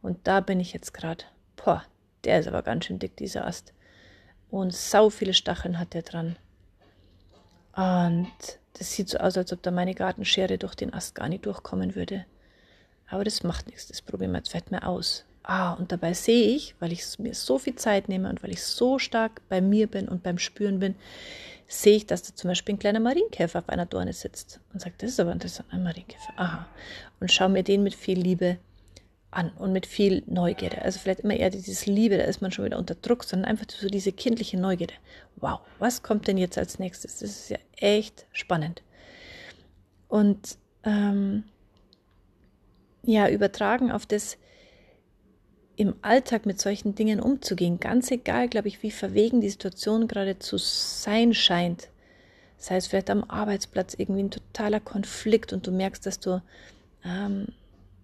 und 0.01 0.17
da 0.23 0.39
bin 0.39 0.59
ich 0.59 0.73
jetzt 0.73 0.93
gerade. 0.93 1.25
Boah, 1.55 1.83
der 2.23 2.39
ist 2.39 2.47
aber 2.47 2.61
ganz 2.61 2.85
schön 2.85 2.99
dick, 2.99 3.15
dieser 3.17 3.45
Ast. 3.45 3.73
Und 4.49 4.73
sau 4.73 5.09
viele 5.09 5.33
Stacheln 5.33 5.79
hat 5.79 5.93
der 5.93 6.01
dran. 6.01 6.35
Und 7.75 8.31
das 8.73 8.91
sieht 8.91 9.09
so 9.09 9.17
aus, 9.17 9.37
als 9.37 9.53
ob 9.53 9.61
da 9.63 9.71
meine 9.71 9.95
Gartenschere 9.95 10.57
durch 10.57 10.75
den 10.75 10.93
Ast 10.93 11.15
gar 11.15 11.29
nicht 11.29 11.45
durchkommen 11.45 11.95
würde. 11.95 12.25
Aber 13.07 13.23
das 13.23 13.43
macht 13.43 13.67
nichts, 13.67 13.87
das 13.87 14.01
probieren 14.01 14.31
wir 14.31 14.39
jetzt 14.39 14.49
vielleicht 14.49 14.71
mal 14.71 14.79
aus. 14.79 15.25
Ah, 15.43 15.73
und 15.73 15.91
dabei 15.91 16.13
sehe 16.13 16.55
ich, 16.55 16.75
weil 16.79 16.91
ich 16.91 17.17
mir 17.17 17.33
so 17.33 17.57
viel 17.57 17.75
Zeit 17.75 18.09
nehme 18.09 18.29
und 18.29 18.43
weil 18.43 18.51
ich 18.51 18.63
so 18.63 18.99
stark 18.99 19.41
bei 19.49 19.59
mir 19.59 19.87
bin 19.87 20.07
und 20.07 20.21
beim 20.21 20.37
Spüren 20.37 20.79
bin, 20.79 20.95
sehe 21.67 21.95
ich, 21.95 22.05
dass 22.05 22.23
da 22.23 22.35
zum 22.35 22.49
Beispiel 22.49 22.75
ein 22.75 22.79
kleiner 22.79 22.99
Marienkäfer 22.99 23.59
auf 23.59 23.69
einer 23.69 23.85
Dorne 23.85 24.13
sitzt 24.13 24.59
und 24.71 24.81
sagt, 24.81 25.01
das 25.01 25.11
ist 25.11 25.19
aber 25.19 25.31
interessant, 25.31 25.69
ein 25.71 25.83
Marienkäfer. 25.83 26.33
Aha. 26.35 26.67
Und 27.19 27.31
schaue 27.31 27.49
mir 27.49 27.63
den 27.63 27.81
mit 27.83 27.95
viel 27.95 28.19
Liebe 28.19 28.57
an 29.31 29.51
und 29.57 29.71
mit 29.71 29.85
viel 29.85 30.23
Neugierde. 30.27 30.81
Also 30.81 30.99
vielleicht 30.99 31.21
immer 31.21 31.35
eher 31.35 31.49
dieses 31.49 31.85
Liebe, 31.85 32.17
da 32.17 32.25
ist 32.25 32.41
man 32.41 32.51
schon 32.51 32.65
wieder 32.65 32.77
unter 32.77 32.95
Druck, 32.95 33.23
sondern 33.23 33.49
einfach 33.49 33.65
so 33.69 33.87
diese 33.87 34.11
kindliche 34.11 34.59
Neugierde. 34.59 34.93
Wow, 35.37 35.61
was 35.79 36.03
kommt 36.03 36.27
denn 36.27 36.37
jetzt 36.37 36.57
als 36.57 36.79
nächstes? 36.79 37.19
Das 37.19 37.29
ist 37.29 37.49
ja 37.49 37.57
echt 37.77 38.25
spannend. 38.33 38.83
Und 40.09 40.57
ähm, 40.83 41.45
ja, 43.03 43.29
übertragen 43.29 43.91
auf 43.91 44.05
das 44.05 44.37
im 45.77 45.95
Alltag 46.01 46.45
mit 46.45 46.59
solchen 46.61 46.93
Dingen 46.93 47.19
umzugehen, 47.19 47.79
ganz 47.79 48.11
egal, 48.11 48.49
glaube 48.49 48.67
ich, 48.67 48.83
wie 48.83 48.91
verwegen 48.91 49.41
die 49.41 49.49
Situation 49.49 50.07
gerade 50.07 50.37
zu 50.37 50.57
sein 50.57 51.33
scheint. 51.33 51.87
Sei 52.57 52.75
es 52.75 52.87
vielleicht 52.87 53.09
am 53.09 53.23
Arbeitsplatz 53.23 53.95
irgendwie 53.97 54.23
ein 54.23 54.31
totaler 54.31 54.79
Konflikt 54.79 55.53
und 55.53 55.65
du 55.65 55.71
merkst, 55.71 56.05
dass 56.05 56.19
du 56.19 56.41
ähm, 57.03 57.47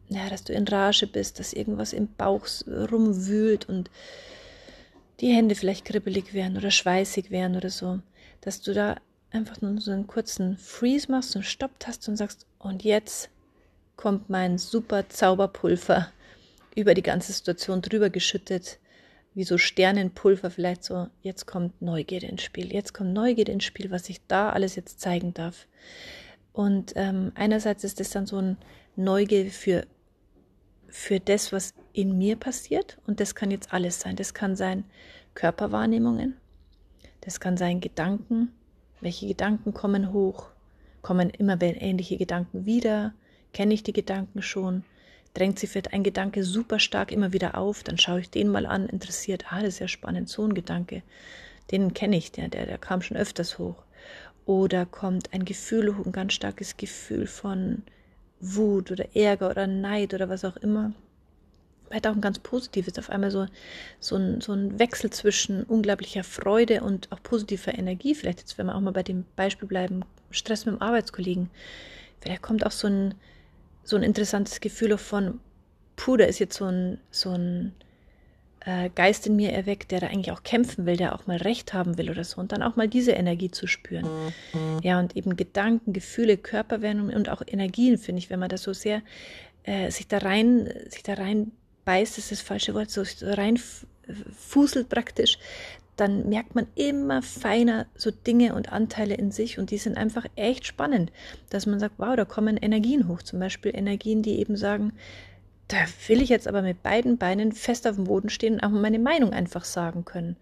ja, 0.09 0.29
dass 0.29 0.43
du 0.43 0.53
in 0.53 0.67
Rage 0.67 1.07
bist, 1.07 1.39
dass 1.39 1.53
irgendwas 1.53 1.93
im 1.93 2.07
Bauch 2.15 2.45
rumwühlt 2.67 3.67
und 3.67 3.89
die 5.19 5.33
Hände 5.33 5.55
vielleicht 5.55 5.85
kribbelig 5.85 6.33
werden 6.33 6.57
oder 6.57 6.71
schweißig 6.71 7.31
werden 7.31 7.57
oder 7.57 7.69
so, 7.69 7.99
dass 8.41 8.61
du 8.61 8.73
da 8.73 8.95
einfach 9.31 9.61
nur 9.61 9.79
so 9.81 9.91
einen 9.91 10.07
kurzen 10.07 10.57
Freeze 10.57 11.11
machst, 11.11 11.35
und 11.35 11.43
Stopptast 11.43 12.07
und 12.07 12.15
sagst, 12.15 12.45
und 12.59 12.83
jetzt 12.83 13.29
kommt 13.95 14.29
mein 14.29 14.57
super 14.57 15.09
Zauberpulver 15.09 16.11
über 16.75 16.93
die 16.93 17.03
ganze 17.03 17.33
Situation 17.33 17.81
drüber 17.81 18.09
geschüttet, 18.09 18.79
wie 19.33 19.43
so 19.43 19.57
Sternenpulver 19.57 20.49
vielleicht 20.49 20.83
so, 20.83 21.07
jetzt 21.21 21.45
kommt 21.45 21.81
Neugierde 21.81 22.27
ins 22.27 22.43
Spiel, 22.43 22.73
jetzt 22.73 22.93
kommt 22.93 23.13
Neugierde 23.13 23.51
ins 23.51 23.65
Spiel, 23.65 23.91
was 23.91 24.09
ich 24.09 24.21
da 24.27 24.51
alles 24.51 24.75
jetzt 24.75 24.99
zeigen 24.99 25.33
darf. 25.33 25.67
Und 26.53 26.93
ähm, 26.95 27.31
einerseits 27.35 27.83
ist 27.83 27.99
das 27.99 28.09
dann 28.09 28.25
so 28.25 28.37
ein 28.37 28.57
Neugierde 28.95 29.51
für 29.51 29.85
für 30.97 31.19
das, 31.19 31.51
was 31.51 31.73
in 31.93 32.17
mir 32.17 32.35
passiert. 32.35 32.97
Und 33.05 33.19
das 33.19 33.35
kann 33.35 33.51
jetzt 33.51 33.71
alles 33.71 33.99
sein. 33.99 34.15
Das 34.15 34.33
kann 34.33 34.55
sein 34.55 34.83
Körperwahrnehmungen, 35.35 36.35
das 37.21 37.39
kann 37.39 37.57
sein 37.57 37.79
Gedanken. 37.79 38.51
Welche 38.99 39.27
Gedanken 39.27 39.73
kommen 39.73 40.11
hoch? 40.11 40.49
Kommen 41.03 41.29
immer 41.29 41.61
ähnliche 41.61 42.17
Gedanken 42.17 42.65
wieder? 42.65 43.13
Kenne 43.53 43.75
ich 43.75 43.83
die 43.83 43.93
Gedanken 43.93 44.41
schon? 44.41 44.83
drängt 45.35 45.59
sich 45.59 45.69
vielleicht 45.69 45.93
ein 45.93 46.01
Gedanke 46.01 46.43
super 46.43 46.79
stark 46.79 47.11
immer 47.11 47.31
wieder 47.31 47.55
auf, 47.59 47.83
dann 47.83 47.99
schaue 47.99 48.21
ich 48.21 48.31
den 48.31 48.47
mal 48.47 48.65
an, 48.65 48.89
interessiert, 48.89 49.45
ah, 49.51 49.59
das 49.59 49.75
ist 49.75 49.79
ja 49.79 49.87
spannend, 49.87 50.29
so 50.29 50.43
ein 50.43 50.55
Gedanke, 50.55 51.03
den 51.69 51.93
kenne 51.93 52.17
ich, 52.17 52.31
der, 52.31 52.47
der, 52.47 52.65
der 52.65 52.79
kam 52.79 53.03
schon 53.03 53.17
öfters 53.17 53.59
hoch. 53.59 53.83
Oder 54.47 54.87
kommt 54.87 55.33
ein 55.33 55.45
Gefühl 55.45 55.95
hoch, 55.95 56.07
ein 56.07 56.11
ganz 56.11 56.33
starkes 56.33 56.75
Gefühl 56.75 57.27
von 57.27 57.83
Wut 58.39 58.91
oder 58.91 59.15
Ärger 59.15 59.49
oder 59.49 59.67
Neid 59.67 60.13
oder 60.13 60.29
was 60.29 60.45
auch 60.45 60.57
immer. 60.57 60.93
Vielleicht 61.87 62.07
auch 62.07 62.13
ein 62.13 62.21
ganz 62.21 62.39
positives, 62.39 62.99
auf 62.99 63.09
einmal 63.09 63.31
so, 63.31 63.45
so, 63.99 64.17
ein, 64.17 64.41
so 64.41 64.51
ein 64.51 64.77
Wechsel 64.77 65.09
zwischen 65.09 65.63
unglaublicher 65.63 66.23
Freude 66.23 66.81
und 66.81 67.11
auch 67.11 67.23
positiver 67.23 67.77
Energie. 67.77 68.13
Vielleicht 68.13 68.39
jetzt, 68.39 68.57
wenn 68.57 68.65
wir 68.65 68.75
auch 68.75 68.81
mal 68.81 68.91
bei 68.91 69.03
dem 69.03 69.25
Beispiel 69.35 69.67
bleiben, 69.67 70.03
Stress 70.29 70.65
mit 70.65 70.75
dem 70.75 70.81
Arbeitskollegen. 70.81 71.49
Vielleicht 72.19 72.41
kommt 72.41 72.65
auch 72.65 72.71
so 72.71 72.87
ein, 72.87 73.15
so 73.83 73.95
ein 73.95 74.03
interessantes 74.03 74.59
Gefühl 74.59 74.97
von, 74.97 75.39
puh, 75.95 76.17
da 76.17 76.25
ist 76.25 76.39
jetzt 76.39 76.57
so 76.57 76.65
ein, 76.65 76.99
so 77.09 77.31
ein 77.31 77.73
äh, 78.67 78.89
Geist 78.93 79.25
in 79.27 79.37
mir 79.37 79.53
erweckt, 79.53 79.91
der 79.91 80.01
da 80.01 80.07
eigentlich 80.07 80.31
auch 80.33 80.43
kämpfen 80.43 80.85
will, 80.85 80.97
der 80.97 81.15
auch 81.15 81.25
mal 81.25 81.37
Recht 81.37 81.73
haben 81.73 81.97
will 81.97 82.11
oder 82.11 82.25
so. 82.25 82.41
Und 82.41 82.51
dann 82.51 82.61
auch 82.61 82.75
mal 82.75 82.89
diese 82.89 83.11
Energie 83.11 83.49
zu 83.49 83.65
spüren. 83.65 84.05
Mhm. 84.53 84.79
Ja, 84.83 84.99
und 84.99 85.15
eben 85.15 85.37
Gedanken, 85.37 85.93
Gefühle, 85.93 86.35
Körperwärme 86.35 87.15
und 87.15 87.29
auch 87.29 87.41
Energien, 87.47 87.97
finde 87.97 88.19
ich, 88.19 88.29
wenn 88.29 88.39
man 88.39 88.49
das 88.49 88.63
so 88.63 88.73
sehr 88.73 89.01
äh, 89.63 89.89
sich 89.89 90.09
da 90.09 90.17
rein, 90.17 90.69
sich 90.89 91.01
da 91.01 91.13
rein 91.13 91.53
beißt, 91.85 92.17
ist 92.17 92.31
das 92.31 92.41
falsche 92.41 92.73
Wort, 92.73 92.91
so 92.91 93.03
rein 93.21 93.57
fuselt 94.37 94.89
praktisch, 94.89 95.39
dann 95.95 96.29
merkt 96.29 96.53
man 96.53 96.67
immer 96.75 97.21
feiner 97.21 97.87
so 97.95 98.11
Dinge 98.11 98.53
und 98.53 98.71
Anteile 98.71 99.15
in 99.15 99.31
sich 99.31 99.57
und 99.57 99.71
die 99.71 99.77
sind 99.77 99.97
einfach 99.97 100.25
echt 100.35 100.65
spannend, 100.65 101.11
dass 101.49 101.65
man 101.65 101.79
sagt, 101.79 101.95
wow, 101.97 102.15
da 102.15 102.25
kommen 102.25 102.57
Energien 102.57 103.07
hoch, 103.07 103.23
zum 103.23 103.39
Beispiel 103.39 103.71
Energien, 103.73 104.21
die 104.21 104.39
eben 104.39 104.57
sagen, 104.57 104.93
da 105.67 105.77
will 106.07 106.21
ich 106.21 106.29
jetzt 106.29 106.47
aber 106.47 106.61
mit 106.61 106.81
beiden 106.83 107.17
Beinen 107.17 107.51
fest 107.51 107.87
auf 107.87 107.95
dem 107.95 108.05
Boden 108.05 108.29
stehen 108.29 108.55
und 108.55 108.63
auch 108.63 108.69
meine 108.69 108.99
Meinung 108.99 109.33
einfach 109.33 109.65
sagen 109.65 110.05
können. 110.05 110.37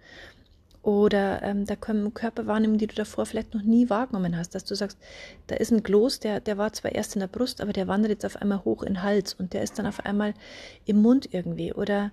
Oder 0.86 1.41
ähm, 1.41 1.65
da 1.65 1.75
kommen 1.75 2.13
Körperwahrnehmungen, 2.13 2.77
die 2.77 2.86
du 2.86 2.94
davor 2.94 3.25
vielleicht 3.25 3.55
noch 3.55 3.63
nie 3.63 3.89
wahrgenommen 3.89 4.38
hast, 4.38 4.53
dass 4.53 4.65
du 4.65 4.75
sagst, 4.75 5.00
da 5.48 5.55
ist 5.55 5.72
ein 5.72 5.82
Kloß, 5.82 6.20
der, 6.20 6.41
der 6.41 6.60
war 6.60 6.74
zwar 6.74 6.91
erst 6.91 7.15
in 7.15 7.22
der 7.22 7.27
Brust, 7.27 7.60
aber 7.60 7.74
der 7.74 7.88
wandert 7.88 8.12
jetzt 8.12 8.25
auf 8.25 8.36
einmal 8.36 8.63
hoch 8.63 8.84
in 8.84 8.94
den 8.94 9.01
Hals 9.01 9.34
und 9.34 9.53
der 9.53 9.63
ist 9.63 9.79
dann 9.79 9.88
auf 9.88 10.05
einmal 10.05 10.36
im 10.86 11.01
Mund 11.01 11.29
irgendwie. 11.32 11.74
Oder 11.74 12.12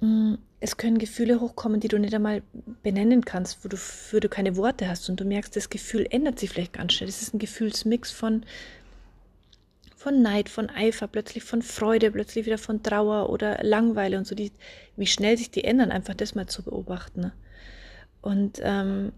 mh, 0.00 0.06
mm, 0.08 0.38
es 0.60 0.76
können 0.76 0.98
Gefühle 0.98 1.40
hochkommen, 1.40 1.80
die 1.80 1.88
du 1.88 1.98
nicht 1.98 2.14
einmal 2.14 2.42
benennen 2.84 3.24
kannst, 3.24 3.64
wo 3.64 3.68
du, 3.68 3.76
für 3.76 4.20
du 4.20 4.28
keine 4.28 4.56
Worte 4.56 4.88
hast 4.88 5.10
und 5.10 5.18
du 5.18 5.24
merkst, 5.24 5.56
das 5.56 5.68
Gefühl 5.68 6.06
ändert 6.08 6.38
sich 6.38 6.50
vielleicht 6.50 6.72
ganz 6.74 6.92
schnell. 6.92 7.08
Das 7.08 7.20
ist 7.20 7.34
ein 7.34 7.40
Gefühlsmix 7.40 8.12
von 8.12 8.44
von 10.06 10.22
Neid, 10.22 10.48
von 10.48 10.70
Eifer, 10.70 11.08
plötzlich 11.08 11.42
von 11.42 11.62
Freude, 11.62 12.12
plötzlich 12.12 12.46
wieder 12.46 12.58
von 12.58 12.80
Trauer 12.80 13.28
oder 13.28 13.58
Langweile 13.64 14.18
und 14.18 14.24
so, 14.24 14.36
die, 14.36 14.52
wie 14.94 15.08
schnell 15.08 15.36
sich 15.36 15.50
die 15.50 15.64
ändern, 15.64 15.90
einfach 15.90 16.14
das 16.14 16.36
mal 16.36 16.46
zu 16.46 16.62
beobachten. 16.62 17.22
Ne? 17.22 17.32
Und 18.22 18.60
ähm, 18.62 19.10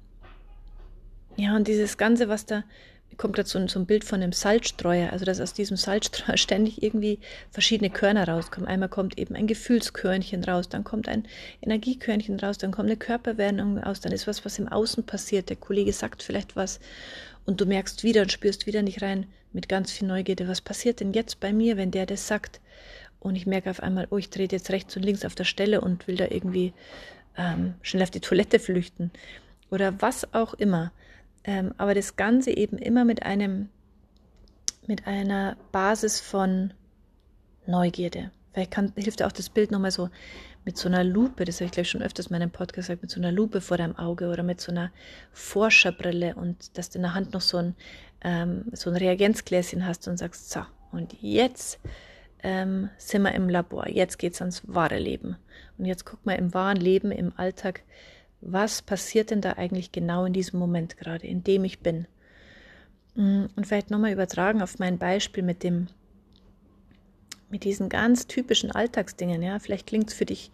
ja, 1.36 1.54
und 1.54 1.68
dieses 1.68 1.98
Ganze, 1.98 2.30
was 2.30 2.46
da, 2.46 2.64
kommt 3.18 3.34
gerade 3.34 3.46
so, 3.46 3.58
ein 3.58 3.84
Bild 3.84 4.02
von 4.02 4.22
einem 4.22 4.32
Salzstreuer, 4.32 5.12
also 5.12 5.26
dass 5.26 5.42
aus 5.42 5.52
diesem 5.52 5.76
Salzstreuer 5.76 6.36
ständig 6.38 6.82
irgendwie 6.82 7.18
verschiedene 7.50 7.90
Körner 7.90 8.26
rauskommen. 8.26 8.66
Einmal 8.66 8.88
kommt 8.88 9.18
eben 9.18 9.34
ein 9.34 9.46
Gefühlskörnchen 9.46 10.42
raus, 10.42 10.70
dann 10.70 10.84
kommt 10.84 11.06
ein 11.06 11.28
Energiekörnchen 11.60 12.40
raus, 12.40 12.56
dann 12.56 12.70
kommt 12.70 12.88
eine 12.88 12.96
Körperwärmung 12.96 13.76
raus, 13.76 14.00
dann 14.00 14.12
ist 14.12 14.26
was, 14.26 14.46
was 14.46 14.58
im 14.58 14.68
Außen 14.68 15.04
passiert. 15.04 15.50
Der 15.50 15.56
Kollege 15.56 15.92
sagt 15.92 16.22
vielleicht 16.22 16.56
was 16.56 16.80
und 17.44 17.60
du 17.60 17.66
merkst 17.66 18.04
wieder 18.04 18.22
und 18.22 18.32
spürst 18.32 18.66
wieder 18.66 18.80
nicht 18.80 19.02
rein 19.02 19.26
mit 19.52 19.68
ganz 19.68 19.90
viel 19.90 20.06
Neugierde, 20.06 20.48
was 20.48 20.60
passiert 20.60 21.00
denn 21.00 21.12
jetzt 21.12 21.40
bei 21.40 21.52
mir, 21.52 21.76
wenn 21.76 21.90
der 21.90 22.06
das 22.06 22.26
sagt? 22.26 22.60
Und 23.20 23.36
ich 23.36 23.46
merke 23.46 23.70
auf 23.70 23.82
einmal, 23.82 24.06
oh, 24.10 24.18
ich 24.18 24.30
drehe 24.30 24.48
jetzt 24.50 24.70
rechts 24.70 24.96
und 24.96 25.02
links 25.02 25.24
auf 25.24 25.34
der 25.34 25.44
Stelle 25.44 25.80
und 25.80 26.06
will 26.06 26.16
da 26.16 26.26
irgendwie 26.26 26.72
ähm, 27.36 27.74
schnell 27.82 28.02
auf 28.02 28.10
die 28.10 28.20
Toilette 28.20 28.58
flüchten 28.58 29.10
oder 29.70 30.00
was 30.00 30.32
auch 30.34 30.54
immer. 30.54 30.92
Ähm, 31.44 31.72
aber 31.78 31.94
das 31.94 32.16
Ganze 32.16 32.50
eben 32.56 32.78
immer 32.78 33.04
mit 33.04 33.22
einem, 33.22 33.68
mit 34.86 35.06
einer 35.06 35.56
Basis 35.72 36.20
von 36.20 36.72
Neugierde. 37.66 38.30
Vielleicht 38.52 38.70
kann, 38.70 38.92
hilft 38.96 39.22
auch 39.22 39.32
das 39.32 39.48
Bild 39.48 39.70
nochmal 39.70 39.90
so 39.90 40.10
mit 40.68 40.76
so 40.76 40.86
einer 40.86 41.02
Lupe, 41.02 41.46
das 41.46 41.56
habe 41.56 41.64
ich 41.64 41.72
gleich 41.72 41.88
schon 41.88 42.02
öfters 42.02 42.26
in 42.26 42.34
meinem 42.34 42.50
Podcast 42.50 42.88
gesagt, 42.88 43.00
mit 43.00 43.10
so 43.10 43.18
einer 43.18 43.32
Lupe 43.32 43.62
vor 43.62 43.78
deinem 43.78 43.96
Auge 43.96 44.28
oder 44.28 44.42
mit 44.42 44.60
so 44.60 44.70
einer 44.70 44.92
Forscherbrille 45.32 46.34
und 46.34 46.76
dass 46.76 46.90
du 46.90 46.98
in 46.98 47.04
der 47.04 47.14
Hand 47.14 47.32
noch 47.32 47.40
so 47.40 47.56
ein, 47.56 47.74
ähm, 48.20 48.66
so 48.72 48.90
ein 48.90 48.96
Reagenzgläschen 48.96 49.86
hast 49.86 50.06
und 50.08 50.18
sagst, 50.18 50.50
so, 50.50 50.60
und 50.92 51.14
jetzt 51.22 51.78
ähm, 52.42 52.90
sind 52.98 53.22
wir 53.22 53.32
im 53.32 53.48
Labor, 53.48 53.88
jetzt 53.88 54.18
geht 54.18 54.34
es 54.34 54.42
ans 54.42 54.60
wahre 54.66 54.98
Leben. 54.98 55.38
Und 55.78 55.86
jetzt 55.86 56.04
guck 56.04 56.26
mal 56.26 56.34
im 56.34 56.52
wahren 56.52 56.76
Leben, 56.76 57.12
im 57.12 57.32
Alltag, 57.38 57.82
was 58.42 58.82
passiert 58.82 59.30
denn 59.30 59.40
da 59.40 59.54
eigentlich 59.54 59.90
genau 59.90 60.26
in 60.26 60.34
diesem 60.34 60.58
Moment 60.58 60.98
gerade, 60.98 61.26
in 61.26 61.42
dem 61.42 61.64
ich 61.64 61.78
bin. 61.78 62.06
Mm, 63.14 63.46
und 63.56 63.66
vielleicht 63.66 63.90
nochmal 63.90 64.12
übertragen 64.12 64.60
auf 64.60 64.78
mein 64.78 64.98
Beispiel 64.98 65.44
mit 65.44 65.62
dem 65.62 65.86
mit 67.50 67.64
diesen 67.64 67.88
ganz 67.88 68.26
typischen 68.26 68.70
Alltagsdingen. 68.70 69.42
Ja, 69.42 69.58
vielleicht 69.58 69.86
klingt 69.86 70.08
es 70.08 70.14
für 70.14 70.26
dich 70.26 70.50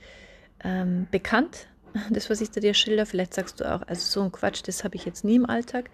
ähm, 0.63 1.07
bekannt, 1.11 1.69
das, 2.11 2.31
was 2.31 2.41
ich 2.41 2.51
da 2.51 2.61
dir 2.61 2.75
schilder. 2.75 3.07
Vielleicht 3.07 3.35
sagst 3.35 3.61
du 3.61 3.73
auch, 3.73 3.83
also 3.87 4.03
so 4.03 4.23
ein 4.23 4.33
Quatsch, 4.33 4.63
das 4.67 4.85
habe 4.85 4.97
ich 4.97 5.05
jetzt 5.05 5.25
nie 5.25 5.37
im 5.37 5.47
Alltag. 5.47 5.91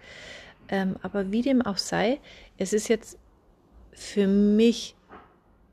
Ähm, 0.69 0.95
aber 1.01 1.31
wie 1.31 1.41
dem 1.41 1.61
auch 1.61 1.77
sei, 1.77 2.19
es 2.57 2.73
ist 2.73 2.87
jetzt 2.87 3.17
für 3.93 4.27
mich 4.27 4.95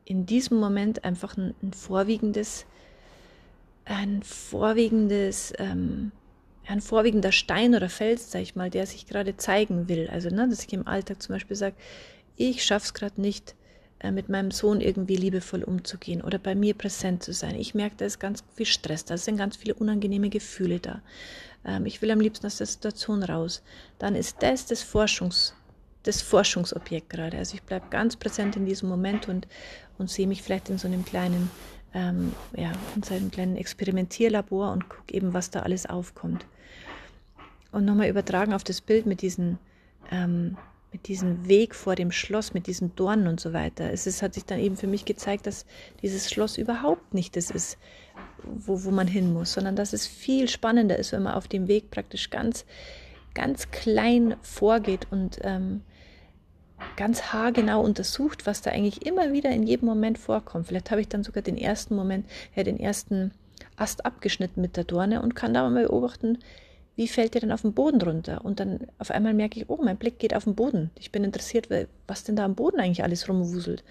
in 0.05 0.27
diesem 0.27 0.59
Moment 0.59 1.05
einfach 1.05 1.37
ein, 1.37 1.55
ein 1.63 1.73
vorwiegendes, 1.73 2.67
ein 3.85 4.23
vorwiegendes, 4.23 5.53
ähm, 5.59 6.13
ein 6.67 6.81
vorwiegender 6.81 7.33
Stein 7.33 7.75
oder 7.75 7.89
Fels, 7.89 8.31
sag 8.31 8.43
ich 8.43 8.57
mal, 8.57 8.71
der 8.71 8.87
sich 8.87 9.07
gerade 9.07 9.37
zeigen 9.37 9.89
will. 9.89 10.09
Also, 10.11 10.29
ne, 10.31 10.49
dass 10.49 10.65
ich 10.65 10.73
im 10.73 10.87
Alltag 10.87 11.23
zum 11.23 11.35
Beispiel 11.35 11.57
sage, 11.57 11.77
ich 12.37 12.65
schaffe 12.65 12.87
es 12.87 12.95
gerade 12.95 13.21
nicht, 13.21 13.55
mit 14.05 14.29
meinem 14.29 14.51
Sohn 14.51 14.81
irgendwie 14.81 15.17
liebevoll 15.17 15.65
umzugehen 15.65 16.23
oder 16.23 16.39
bei 16.39 16.55
mir 16.55 16.75
präsent 16.75 17.23
zu 17.23 17.33
sein. 17.33 17.57
Ich 17.57 17.75
merke, 17.75 17.97
da 17.99 18.05
ist 18.05 18.21
ganz 18.21 18.45
viel 18.55 18.67
Stress, 18.67 19.05
da 19.05 19.17
sind 19.17 19.37
ganz 19.37 19.57
viele 19.57 19.75
unangenehme 19.75 20.31
Gefühle 20.31 20.79
da. 20.79 21.03
Ähm, 21.65 21.87
ich 21.87 22.01
will 22.01 22.11
am 22.11 22.21
liebsten 22.21 22.47
aus 22.47 22.59
der 22.59 22.67
Situation 22.67 23.23
raus. 23.23 23.63
Dann 23.99 24.15
ist 24.15 24.37
das 24.41 24.67
das 24.67 24.83
Forschungs, 24.83 25.55
das 26.05 26.23
Forschungsobjekt 26.23 27.11
gerade. 27.11 27.39
Also 27.39 27.55
ich 27.55 27.63
bleibe 27.63 27.87
ganz 27.91 28.17
präsent 28.17 28.57
in 28.57 28.67
diesem 28.67 28.89
Moment 28.89 29.29
und, 29.29 29.49
und 29.99 30.11
sehe 30.11 30.27
mich 30.27 30.43
vielleicht 30.43 30.71
in 30.71 30.79
so 30.79 30.87
einem 30.87 31.05
kleinen, 31.05 31.51
ähm, 31.93 32.33
ja, 32.57 32.73
in 32.95 33.03
so 33.03 33.15
einem 33.15 33.31
kleinen 33.31 33.57
Experimentierlabor 33.57 34.73
und 34.73 34.89
gucke 34.89 35.13
eben, 35.13 35.35
was 35.35 35.51
da 35.51 35.61
alles 35.61 35.87
aufkommt. 35.87 36.47
Und 37.73 37.85
nochmal 37.85 38.09
übertragen 38.09 38.55
auf 38.55 38.65
das 38.65 38.81
Bild 38.81 39.07
mit 39.07 39.23
diesen 39.23 39.59
ähm, 40.11 40.57
mit 40.93 41.09
diesem 41.09 41.47
Weg 41.49 41.75
vor 41.75 41.95
dem 41.95 42.11
Schloss, 42.11 42.55
mit 42.55 42.67
diesen 42.67 42.95
Dornen 42.97 43.27
und 43.27 43.41
so 43.41 43.53
weiter. 43.53 43.93
Es 43.93 44.07
ist, 44.07 44.23
hat 44.23 44.35
sich 44.35 44.45
dann 44.45 44.59
eben 44.59 44.77
für 44.77 44.87
mich 44.87 45.05
gezeigt, 45.05 45.47
dass 45.47 45.67
dieses 46.03 46.31
Schloss 46.31 46.57
überhaupt 46.57 47.13
nicht 47.13 47.37
das 47.37 47.51
ist, 47.51 47.79
wo, 48.43 48.85
wo 48.85 48.91
man 48.91 49.07
hin 49.07 49.33
muss, 49.33 49.53
sondern 49.53 49.77
dass 49.77 49.93
es 49.93 50.07
viel 50.07 50.49
spannender 50.49 50.99
ist, 50.99 51.13
wenn 51.13 51.23
man 51.23 51.35
auf 51.35 51.49
dem 51.49 51.69
Weg 51.69 51.91
praktisch 51.91 52.31
ganz, 52.31 52.65
ganz 53.35 53.71
klein 53.71 54.37
vorgeht 54.41 55.07
und 55.11 55.39
ähm, 55.43 55.83
ganz 56.97 57.33
haargenau 57.33 57.83
untersucht, 57.83 58.47
was 58.47 58.63
da 58.63 58.71
eigentlich 58.71 59.05
immer 59.05 59.33
wieder 59.33 59.51
in 59.51 59.65
jedem 59.65 59.87
Moment 59.87 60.19
vorkommt. 60.19 60.69
Vielleicht 60.69 60.91
habe 60.91 61.01
ich 61.01 61.09
dann 61.09 61.25
sogar 61.25 61.43
den 61.43 61.59
ersten 61.59 61.95
Moment, 61.97 62.27
ja, 62.55 62.63
den 62.63 62.81
ersten 62.81 63.33
Ast 63.77 64.07
abgeschnitten 64.07 64.61
mit 64.61 64.77
der 64.77 64.85
Dorne 64.85 65.21
und 65.21 65.35
kann 65.35 65.55
da 65.55 65.69
mal 65.69 65.85
beobachten, 65.85 66.39
wie 66.99 67.07
fällt 67.07 67.35
der 67.35 67.43
denn 67.43 67.53
auf 67.53 67.63
den 67.63 67.75
Boden 67.75 68.03
runter? 68.03 68.45
Und 68.45 68.59
dann 68.59 68.81
auf 68.99 69.13
einmal 69.13 69.33
merke 69.33 69.61
ich, 69.61 69.71
oh, 69.71 69.79
mein 69.81 69.99
Blick 69.99 70.19
geht 70.19 70.35
auf 70.35 70.43
den 70.43 70.57
Boden. 70.57 70.91
Ich 70.99 71.13
bin 71.13 71.23
interessiert, 71.23 71.69
was 72.09 72.25
denn 72.25 72.35
da 72.35 72.45
am 72.45 72.57
Boden 72.57 72.81
eigentlich 72.81 73.05
alles 73.05 73.29
rumwuselt. 73.29 73.85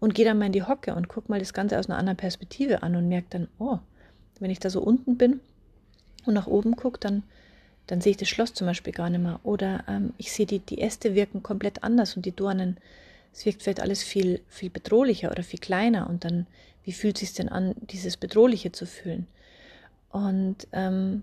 Und 0.00 0.14
gehe 0.14 0.26
dann 0.26 0.38
mal 0.38 0.46
in 0.46 0.52
die 0.52 0.62
Hocke 0.62 0.94
und 0.94 1.08
gucke 1.08 1.30
mal 1.30 1.38
das 1.38 1.54
Ganze 1.54 1.78
aus 1.78 1.88
einer 1.88 1.96
anderen 1.96 2.18
Perspektive 2.18 2.82
an 2.82 2.94
und 2.94 3.08
merke 3.08 3.28
dann, 3.30 3.48
oh, 3.58 3.78
wenn 4.38 4.50
ich 4.50 4.58
da 4.58 4.68
so 4.68 4.82
unten 4.82 5.16
bin 5.16 5.40
und 6.26 6.34
nach 6.34 6.46
oben 6.46 6.76
gucke, 6.76 7.00
dann, 7.00 7.22
dann 7.86 8.02
sehe 8.02 8.10
ich 8.10 8.18
das 8.18 8.28
Schloss 8.28 8.52
zum 8.52 8.66
Beispiel 8.66 8.92
gar 8.92 9.08
nicht 9.08 9.22
mehr. 9.22 9.40
Oder 9.44 9.84
ähm, 9.88 10.12
ich 10.18 10.30
sehe, 10.30 10.44
die, 10.44 10.58
die 10.58 10.82
Äste 10.82 11.14
wirken 11.14 11.42
komplett 11.42 11.82
anders 11.82 12.16
und 12.16 12.26
die 12.26 12.36
Dornen, 12.36 12.76
es 13.32 13.46
wirkt 13.46 13.62
vielleicht 13.62 13.80
alles 13.80 14.02
viel, 14.02 14.42
viel 14.48 14.68
bedrohlicher 14.68 15.30
oder 15.30 15.42
viel 15.42 15.60
kleiner. 15.60 16.06
Und 16.06 16.26
dann, 16.26 16.46
wie 16.84 16.92
fühlt 16.92 17.16
es 17.16 17.20
sich 17.20 17.32
denn 17.32 17.48
an, 17.48 17.74
dieses 17.80 18.18
Bedrohliche 18.18 18.72
zu 18.72 18.84
fühlen? 18.84 19.26
Und 20.10 20.68
ähm, 20.72 21.22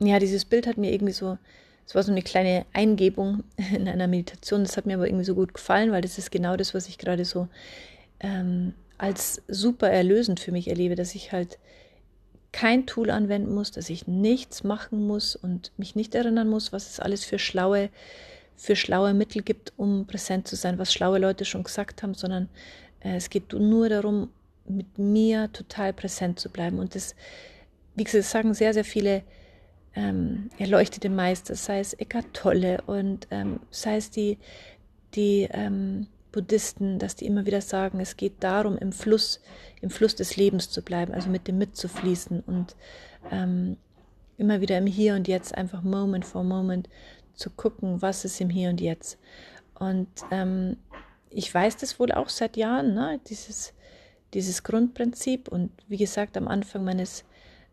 ja, 0.00 0.18
dieses 0.18 0.44
Bild 0.44 0.66
hat 0.66 0.78
mir 0.78 0.92
irgendwie 0.92 1.12
so, 1.12 1.38
es 1.86 1.94
war 1.94 2.02
so 2.02 2.12
eine 2.12 2.22
kleine 2.22 2.66
Eingebung 2.72 3.44
in 3.74 3.88
einer 3.88 4.06
Meditation. 4.06 4.62
Das 4.62 4.76
hat 4.76 4.86
mir 4.86 4.94
aber 4.94 5.06
irgendwie 5.06 5.24
so 5.24 5.34
gut 5.34 5.54
gefallen, 5.54 5.92
weil 5.92 6.02
das 6.02 6.18
ist 6.18 6.30
genau 6.30 6.56
das, 6.56 6.74
was 6.74 6.88
ich 6.88 6.98
gerade 6.98 7.24
so 7.24 7.48
ähm, 8.20 8.74
als 8.98 9.42
super 9.48 9.90
erlösend 9.90 10.40
für 10.40 10.52
mich 10.52 10.68
erlebe, 10.68 10.94
dass 10.96 11.14
ich 11.14 11.32
halt 11.32 11.58
kein 12.52 12.86
Tool 12.86 13.10
anwenden 13.10 13.54
muss, 13.54 13.70
dass 13.70 13.90
ich 13.90 14.06
nichts 14.06 14.64
machen 14.64 15.06
muss 15.06 15.36
und 15.36 15.72
mich 15.76 15.94
nicht 15.94 16.14
erinnern 16.14 16.48
muss, 16.48 16.72
was 16.72 16.90
es 16.90 16.98
alles 16.98 17.24
für 17.24 17.38
schlaue, 17.38 17.90
für 18.56 18.74
schlaue 18.74 19.14
Mittel 19.14 19.42
gibt, 19.42 19.72
um 19.76 20.06
präsent 20.06 20.48
zu 20.48 20.56
sein, 20.56 20.78
was 20.78 20.92
schlaue 20.92 21.18
Leute 21.18 21.44
schon 21.44 21.62
gesagt 21.62 22.02
haben, 22.02 22.14
sondern 22.14 22.48
Äh, 23.00 23.16
es 23.16 23.30
geht 23.30 23.52
nur 23.52 23.88
darum, 23.88 24.30
mit 24.66 24.98
mir 24.98 25.50
total 25.52 25.92
präsent 25.92 26.38
zu 26.40 26.50
bleiben. 26.50 26.78
Und 26.78 26.94
das, 26.94 27.14
wie 27.94 28.04
gesagt, 28.04 28.24
sagen 28.24 28.54
sehr, 28.54 28.74
sehr 28.74 28.84
viele 28.84 29.22
ähm, 29.98 30.50
erleuchtete 30.58 31.10
Meister, 31.10 31.56
sei 31.56 31.80
es 31.80 31.92
Eckhart 31.94 32.32
Tolle 32.32 32.82
und 32.86 33.26
ähm, 33.32 33.58
sei 33.70 33.96
es 33.96 34.10
die, 34.10 34.38
die 35.14 35.48
ähm, 35.50 36.06
Buddhisten, 36.30 37.00
dass 37.00 37.16
die 37.16 37.26
immer 37.26 37.46
wieder 37.46 37.60
sagen, 37.60 37.98
es 37.98 38.16
geht 38.16 38.34
darum, 38.44 38.78
im 38.78 38.92
Fluss, 38.92 39.40
im 39.80 39.90
Fluss 39.90 40.14
des 40.14 40.36
Lebens 40.36 40.70
zu 40.70 40.82
bleiben, 40.82 41.12
also 41.12 41.28
mit 41.28 41.48
dem 41.48 41.58
mitzufließen 41.58 42.44
und 42.46 42.76
ähm, 43.32 43.76
immer 44.36 44.60
wieder 44.60 44.78
im 44.78 44.86
Hier 44.86 45.14
und 45.14 45.26
Jetzt 45.26 45.52
einfach 45.56 45.82
Moment 45.82 46.24
for 46.24 46.44
Moment 46.44 46.88
zu 47.34 47.50
gucken, 47.50 48.00
was 48.00 48.24
ist 48.24 48.40
im 48.40 48.50
Hier 48.50 48.70
und 48.70 48.80
Jetzt. 48.80 49.18
Und 49.74 50.08
ähm, 50.30 50.76
ich 51.30 51.52
weiß 51.52 51.76
das 51.76 51.98
wohl 51.98 52.12
auch 52.12 52.28
seit 52.28 52.56
Jahren, 52.56 52.94
ne? 52.94 53.20
dieses, 53.28 53.74
dieses 54.32 54.62
Grundprinzip. 54.62 55.48
Und 55.48 55.72
wie 55.88 55.96
gesagt, 55.96 56.36
am 56.36 56.46
Anfang 56.46 56.84
meines, 56.84 57.24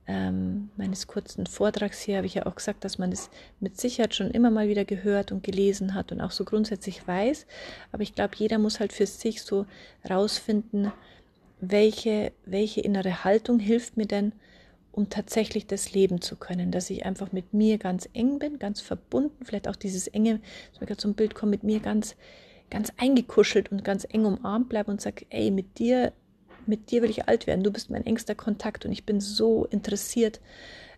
ähm, 0.08 0.70
meines 0.78 1.08
kurzen 1.08 1.48
Vortrags 1.48 2.00
hier 2.02 2.18
habe 2.18 2.28
ich 2.28 2.36
ja 2.36 2.46
auch 2.46 2.56
gesagt, 2.56 2.84
dass 2.84 3.00
man 3.00 3.10
das 3.10 3.30
mit 3.60 3.80
Sicherheit 3.80 4.14
schon 4.14 4.30
immer 4.30 4.52
mal 4.52 4.68
wieder 4.68 4.86
gehört 4.86 5.32
und 5.32 5.44
gelesen 5.44 5.96
hat 5.96 6.12
und 6.12 6.22
auch 6.22 6.32
so 6.32 6.46
grundsätzlich 6.46 7.08
weiß. 7.08 7.48
Aber 7.92 8.04
ich 8.04 8.14
glaube, 8.14 8.36
jeder 8.38 8.60
muss 8.60 8.80
halt 8.80 8.94
für 8.94 9.08
sich 9.08 9.42
so 9.42 9.66
rausfinden, 10.08 10.92
welche, 11.60 12.32
welche 12.46 12.82
innere 12.82 13.24
Haltung 13.24 13.60
hilft 13.60 13.98
mir 13.98 14.06
denn, 14.06 14.34
um 14.92 15.10
tatsächlich 15.10 15.66
das 15.68 15.92
leben 15.94 16.22
zu 16.22 16.36
können, 16.36 16.72
dass 16.72 16.90
ich 16.90 17.06
einfach 17.06 17.32
mit 17.32 17.54
mir 17.54 17.78
ganz 17.78 18.08
eng 18.14 18.40
bin, 18.40 18.60
ganz 18.60 18.82
verbunden, 18.82 19.44
vielleicht 19.44 19.68
auch 19.68 19.76
dieses 19.76 20.08
enge, 20.08 20.40
dass 20.72 20.82
mir 20.82 20.88
gerade 20.88 21.02
zum 21.02 21.16
Bild 21.16 21.36
kommt, 21.36 21.52
mit 21.52 21.64
mir 21.64 21.80
ganz, 21.80 22.16
ganz 22.70 22.94
eingekuschelt 22.98 23.72
und 23.72 23.84
ganz 23.84 24.06
eng 24.10 24.26
umarmt 24.26 24.70
bleibe 24.70 24.92
und 24.92 25.02
sage, 25.02 25.26
ey, 25.30 25.52
mit 25.52 25.80
dir, 25.80 26.14
mit 26.68 26.92
dir 26.92 27.02
will 27.02 27.10
ich 27.10 27.28
alt 27.28 27.48
werden, 27.48 27.64
du 27.64 27.72
bist 27.72 27.90
mein 27.90 28.06
engster 28.06 28.36
Kontakt 28.36 28.86
und 28.86 28.92
ich 28.92 29.06
bin 29.06 29.20
so 29.20 29.66
interessiert, 29.66 30.40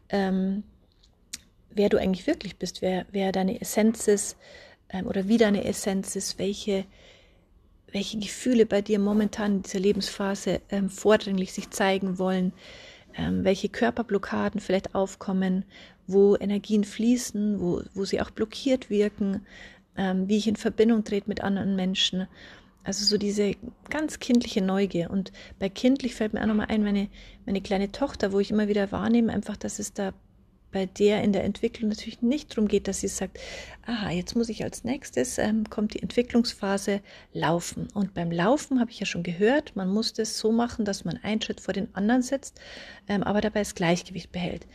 ähm, 0.10 0.64
wer 1.72 1.90
du 1.90 1.98
eigentlich 1.98 2.28
wirklich 2.28 2.58
bist, 2.58 2.82
wer, 2.82 3.06
wer 3.12 3.32
deine 3.32 3.62
Essenz 3.62 4.08
ist 4.08 4.38
ähm, 4.90 5.08
oder 5.08 5.28
wie 5.28 5.38
deine 5.38 5.66
Essenz 5.66 6.16
ist, 6.16 6.40
welche, 6.40 6.86
welche 7.92 8.18
Gefühle 8.20 8.66
bei 8.66 8.82
dir 8.82 9.00
momentan 9.00 9.58
in 9.58 9.64
dieser 9.64 9.80
Lebensphase 9.80 10.62
ähm, 10.70 10.90
vordringlich 10.90 11.54
sich 11.54 11.70
zeigen 11.70 12.18
wollen, 12.20 12.54
ähm, 13.16 13.44
welche 13.44 13.70
Körperblockaden 13.70 14.60
vielleicht 14.60 14.96
aufkommen, 14.96 15.66
wo 16.08 16.36
Energien 16.36 16.84
fließen, 16.84 17.60
wo, 17.60 17.82
wo 17.94 18.06
sie 18.06 18.22
auch 18.22 18.32
blockiert 18.32 18.90
wirken, 18.90 19.46
ähm, 19.98 20.28
wie 20.28 20.38
ich 20.38 20.48
in 20.48 20.56
Verbindung 20.56 21.04
trete 21.04 21.28
mit 21.28 21.42
anderen 21.42 21.76
Menschen. 21.76 22.28
Also 22.88 23.04
so 23.04 23.18
diese 23.18 23.52
ganz 23.90 24.20
kindliche 24.20 24.62
Neugier. 24.62 25.12
Und 25.12 25.34
bei 25.60 25.68
kindlich 25.68 26.16
fällt 26.16 26.32
mir 26.32 26.42
auch 26.42 26.46
nochmal 26.46 26.68
ein, 26.70 26.86
meine, 26.86 27.10
meine 27.46 27.60
kleine 27.60 27.92
Tochter, 27.92 28.32
wo 28.32 28.40
ich 28.40 28.50
immer 28.50 28.70
wieder 28.70 28.94
wahrnehme, 28.94 29.34
einfach, 29.34 29.58
dass 29.58 29.78
es 29.78 29.92
da 29.92 30.14
bei 30.72 30.86
der 30.86 31.22
in 31.22 31.34
der 31.34 31.44
Entwicklung 31.44 31.90
natürlich 31.90 32.22
nicht 32.22 32.52
darum 32.52 32.70
geht, 32.70 32.88
dass 32.88 33.02
sie 33.02 33.10
sagt, 33.10 33.40
ah, 33.86 34.10
jetzt 34.12 34.38
muss 34.38 34.48
ich 34.48 34.64
als 34.64 34.86
nächstes, 34.86 35.38
ähm, 35.38 35.70
kommt 35.70 35.96
die 35.96 36.02
Entwicklungsphase 36.02 37.02
Laufen. 37.34 37.90
Und 37.94 38.14
beim 38.14 38.32
Laufen 38.32 38.80
habe 38.80 38.92
ich 38.92 39.02
ja 39.02 39.06
schon 39.06 39.24
gehört, 39.24 39.76
man 39.76 39.90
muss 39.90 40.14
das 40.14 40.38
so 40.38 40.54
machen, 40.54 40.86
dass 40.86 41.04
man 41.04 41.20
einen 41.24 41.42
Schritt 41.42 41.60
vor 41.60 41.74
den 41.74 41.94
anderen 41.94 42.22
setzt, 42.22 42.62
ähm, 43.10 43.24
aber 43.24 43.42
dabei 43.42 43.60
das 43.60 43.76
Gleichgewicht 43.76 44.32
behält. 44.32 44.66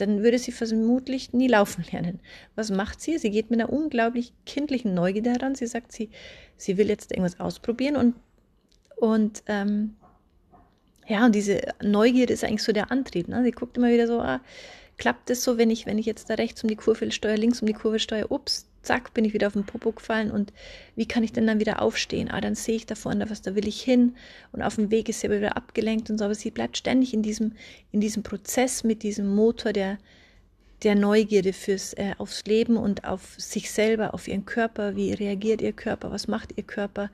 Dann 0.00 0.22
würde 0.22 0.38
sie 0.38 0.52
vermutlich 0.52 1.32
nie 1.32 1.48
laufen 1.48 1.84
lernen. 1.92 2.20
Was 2.54 2.70
macht 2.70 3.00
sie? 3.00 3.18
Sie 3.18 3.30
geht 3.30 3.50
mit 3.50 3.60
einer 3.60 3.72
unglaublich 3.72 4.32
kindlichen 4.46 4.94
Neugierde 4.94 5.30
heran. 5.30 5.54
Sie 5.54 5.66
sagt, 5.66 5.92
sie, 5.92 6.10
sie 6.56 6.76
will 6.78 6.88
jetzt 6.88 7.12
irgendwas 7.12 7.40
ausprobieren 7.40 7.96
und, 7.96 8.14
und 8.96 9.42
ähm, 9.46 9.96
ja, 11.06 11.26
und 11.26 11.34
diese 11.34 11.60
Neugierde 11.82 12.32
ist 12.32 12.44
eigentlich 12.44 12.62
so 12.62 12.72
der 12.72 12.92
Antrieb. 12.92 13.26
Ne? 13.28 13.42
Sie 13.42 13.50
guckt 13.50 13.76
immer 13.76 13.90
wieder 13.90 14.06
so, 14.06 14.20
ah, 14.20 14.40
klappt 14.96 15.28
es 15.30 15.42
so, 15.42 15.58
wenn 15.58 15.70
ich, 15.70 15.86
wenn 15.86 15.98
ich 15.98 16.06
jetzt 16.06 16.30
da 16.30 16.34
rechts 16.34 16.62
um 16.62 16.68
die 16.68 16.76
Kurve 16.76 17.10
steuere, 17.10 17.36
links 17.36 17.60
um 17.60 17.66
die 17.66 17.72
Kurve 17.72 17.98
steuere, 17.98 18.30
ups, 18.30 18.69
zack, 18.82 19.12
bin 19.14 19.24
ich 19.24 19.34
wieder 19.34 19.46
auf 19.46 19.52
den 19.52 19.64
Popo 19.64 19.92
gefallen 19.92 20.30
und 20.30 20.52
wie 20.96 21.06
kann 21.06 21.22
ich 21.22 21.32
denn 21.32 21.46
dann 21.46 21.60
wieder 21.60 21.82
aufstehen? 21.82 22.30
Ah, 22.30 22.40
dann 22.40 22.54
sehe 22.54 22.76
ich 22.76 22.86
da 22.86 22.94
vorne 22.94 23.28
was, 23.28 23.42
da 23.42 23.54
will 23.54 23.68
ich 23.68 23.82
hin 23.82 24.14
und 24.52 24.62
auf 24.62 24.76
dem 24.76 24.90
Weg 24.90 25.08
ist 25.08 25.20
sie 25.20 25.26
aber 25.26 25.38
wieder 25.38 25.56
abgelenkt 25.56 26.10
und 26.10 26.18
so, 26.18 26.24
aber 26.24 26.34
sie 26.34 26.50
bleibt 26.50 26.76
ständig 26.76 27.12
in 27.12 27.22
diesem, 27.22 27.52
in 27.92 28.00
diesem 28.00 28.22
Prozess 28.22 28.84
mit 28.84 29.02
diesem 29.02 29.34
Motor 29.34 29.72
der, 29.72 29.98
der 30.82 30.94
Neugierde 30.94 31.52
fürs, 31.52 31.92
äh, 31.94 32.14
aufs 32.18 32.44
Leben 32.46 32.76
und 32.76 33.04
auf 33.04 33.34
sich 33.36 33.70
selber, 33.70 34.14
auf 34.14 34.28
ihren 34.28 34.46
Körper, 34.46 34.96
wie 34.96 35.12
reagiert 35.12 35.60
ihr 35.60 35.72
Körper, 35.72 36.10
was 36.10 36.26
macht 36.26 36.56
ihr 36.56 36.64
Körper, 36.64 37.10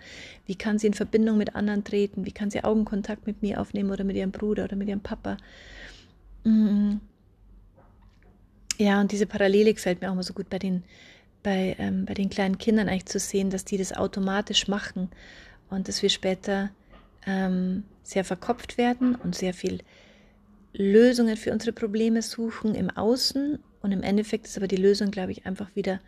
wie 0.47 0.55
kann 0.55 0.79
sie 0.79 0.87
in 0.87 0.95
Verbindung 0.95 1.37
mit 1.37 1.57
anderen 1.57 1.83
treten, 1.83 2.25
wie 2.25 2.33
kann 2.33 2.51
sie 2.51 2.63
Augenkontakt 2.63 3.27
mit 3.27 3.43
mir 3.43 3.61
aufnehmen 3.61 3.91
oder 3.91 4.05
mit 4.05 4.17
ihrem 4.17 4.31
Bruder 4.31 4.65
oder 4.65 4.77
mit 4.77 4.89
ihrem 4.89 5.01
Papa. 5.01 5.37
Mhm. 6.45 7.01
Ja, 8.79 9.01
und 9.01 9.11
diese 9.11 9.27
Parallele 9.27 9.73
gefällt 9.73 10.01
mir 10.01 10.09
auch 10.09 10.13
immer 10.13 10.23
so 10.23 10.35
gut 10.35 10.51
bei 10.51 10.59
den, 10.59 10.85
bei, 11.47 11.77
ähm, 11.79 12.07
bei 12.07 12.15
den 12.15 12.29
kleinen 12.29 12.59
Kindern 12.59 12.89
eigentlich 12.89 13.07
zu 13.07 13.21
sehen, 13.21 13.51
dass 13.51 13.65
die 13.65 13.79
das 13.79 13.93
automatisch 13.93 14.67
machen 14.67 15.11
und 15.71 15.87
dass 15.87 16.03
wir 16.03 16.11
später 16.11 16.71
ähm, 17.25 17.85
sehr 18.03 18.25
verkopft 18.25 18.79
werden 18.79 19.15
und 19.15 19.37
sehr 19.37 19.55
viel 19.55 19.79
Lösungen 20.73 21.37
für 21.37 21.53
unsere 21.53 21.73
Probleme 21.73 22.21
suchen 22.21 22.75
im 22.75 22.91
Außen 22.91 23.61
und 23.81 23.93
im 23.93 24.03
Endeffekt 24.03 24.47
ist 24.47 24.57
aber 24.57 24.67
die 24.67 24.75
Lösung, 24.75 25.13
glaube 25.13 25.31
ich, 25.31 25.47
einfach 25.47 25.71
wieder 25.77 26.01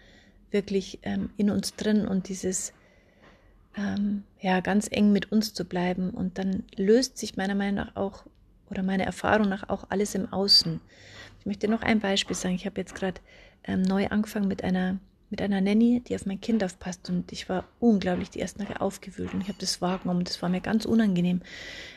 wirklich 0.51 0.99
ähm, 1.03 1.31
in 1.37 1.51
uns 1.51 1.77
drin 1.77 2.09
und 2.09 2.29
dieses 2.29 2.73
ähm, 3.77 4.25
ja 4.41 4.59
ganz 4.59 4.89
eng 4.91 5.13
mit 5.13 5.31
uns 5.31 5.55
zu 5.55 5.65
bleiben 5.65 6.11
und 6.11 6.39
dann 6.39 6.65
löst 6.75 7.17
sich 7.17 7.37
meiner 7.37 7.55
Meinung 7.55 7.77
nach 7.77 7.95
auch 7.95 8.25
oder 8.71 8.83
meiner 8.83 9.05
Erfahrung 9.05 9.49
nach 9.49 9.69
auch 9.69 9.85
alles 9.89 10.17
im 10.17 10.33
Außen. 10.33 10.81
Ich 11.39 11.47
möchte 11.47 11.69
noch 11.69 11.83
ein 11.83 12.01
Beispiel 12.01 12.35
sagen. 12.35 12.57
Ich 12.57 12.67
habe 12.67 12.81
jetzt 12.81 12.97
gerade 12.97 13.21
ähm, 13.63 13.83
neu 13.83 14.09
angefangen 14.09 14.49
mit 14.49 14.65
einer, 14.65 14.99
mit 15.31 15.43
einer 15.43 15.61
Nanny, 15.61 16.03
die 16.07 16.15
auf 16.15 16.27
mein 16.27 16.41
Kind 16.41 16.65
aufpasst. 16.65 17.09
Und 17.11 17.33
ich 17.33 17.49
war 17.49 17.65
unglaublich 17.81 18.31
die 18.31 18.41
ersten 18.41 18.65
Tage 18.65 18.81
aufgewühlt 18.81 19.35
und 19.35 19.43
ich 19.43 19.49
habe 19.49 19.59
das 19.59 19.81
wahrgenommen. 19.81 20.25
Das 20.25 20.41
war 20.43 20.49
mir 20.49 20.61
ganz 20.61 20.85
unangenehm, 20.85 21.43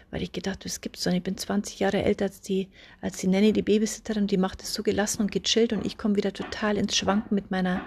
weil 0.09 0.21
ich 0.21 0.31
gedacht, 0.31 0.65
das 0.65 0.81
gibt's 0.81 1.03
doch. 1.03 1.13
Ich 1.13 1.23
bin 1.23 1.37
20 1.37 1.79
Jahre 1.79 2.03
älter 2.03 2.25
als 2.25 2.41
die, 2.41 2.67
als 3.01 3.17
die 3.17 3.27
Nanny, 3.27 3.53
die 3.53 3.61
Babysitterin. 3.61 4.27
Die 4.27 4.37
macht 4.37 4.61
es 4.63 4.73
so 4.73 4.83
gelassen 4.83 5.21
und 5.21 5.31
gechillt 5.31 5.73
und 5.73 5.85
ich 5.85 5.97
komme 5.97 6.15
wieder 6.15 6.33
total 6.33 6.77
ins 6.77 6.95
Schwanken 6.95 7.35
mit 7.35 7.51
meiner 7.51 7.81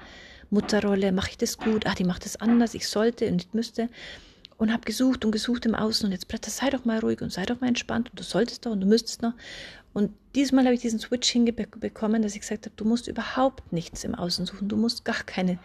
Mutterrolle. 0.50 1.12
Mache 1.12 1.30
ich 1.30 1.38
das 1.38 1.58
gut? 1.58 1.84
Ach, 1.86 1.94
die 1.94 2.04
macht 2.04 2.24
es 2.26 2.36
anders. 2.36 2.74
Ich 2.74 2.88
sollte 2.88 3.28
und 3.28 3.42
ich 3.42 3.52
müsste 3.52 3.88
und 4.56 4.72
habe 4.72 4.84
gesucht 4.84 5.24
und 5.24 5.32
gesucht 5.32 5.66
im 5.66 5.74
Außen 5.74 6.06
und 6.06 6.12
jetzt 6.12 6.28
Bretter, 6.28 6.50
sei 6.50 6.70
doch 6.70 6.84
mal 6.84 6.98
ruhig 6.98 7.20
und 7.20 7.32
sei 7.32 7.44
doch 7.44 7.60
mal 7.60 7.68
entspannt 7.68 8.10
und 8.10 8.18
du 8.18 8.24
solltest 8.24 8.66
doch 8.66 8.72
und 8.72 8.80
du 8.80 8.86
müsstest 8.86 9.22
noch. 9.22 9.34
Und 9.92 10.12
diesmal 10.34 10.64
habe 10.64 10.74
ich 10.74 10.80
diesen 10.80 10.98
Switch 10.98 11.30
hinbekommen, 11.30 12.22
dass 12.22 12.34
ich 12.34 12.40
gesagt 12.40 12.66
habe, 12.66 12.74
du 12.76 12.84
musst 12.84 13.08
überhaupt 13.08 13.72
nichts 13.72 14.04
im 14.04 14.14
Außen 14.14 14.46
suchen, 14.46 14.68
du 14.68 14.76
musst 14.76 15.04
gar 15.04 15.22
keine, 15.24 15.58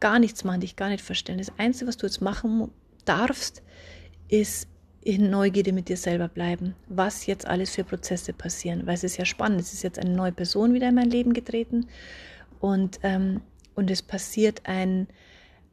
gar 0.00 0.18
nichts 0.18 0.44
machen, 0.44 0.60
dich 0.60 0.76
gar 0.76 0.88
nicht 0.88 1.04
verstellen. 1.04 1.38
Das 1.38 1.52
Einzige, 1.58 1.88
was 1.88 1.96
du 1.96 2.06
jetzt 2.06 2.22
machen 2.22 2.70
darfst, 3.04 3.62
ist 4.28 4.68
in 5.02 5.30
Neugierde 5.30 5.72
mit 5.72 5.88
dir 5.88 5.96
selber 5.96 6.26
bleiben, 6.26 6.74
was 6.88 7.26
jetzt 7.26 7.46
alles 7.46 7.74
für 7.74 7.84
Prozesse 7.84 8.32
passieren, 8.32 8.86
weil 8.86 8.94
es 8.94 9.04
ist 9.04 9.18
ja 9.18 9.24
spannend, 9.24 9.60
es 9.60 9.72
ist 9.72 9.84
jetzt 9.84 10.00
eine 10.00 10.10
neue 10.10 10.32
Person 10.32 10.74
wieder 10.74 10.88
in 10.88 10.96
mein 10.96 11.10
Leben 11.10 11.32
getreten 11.32 11.86
und, 12.58 12.98
ähm, 13.04 13.40
und 13.76 13.88
es 13.90 14.02
passiert 14.02 14.62
ein, 14.64 15.06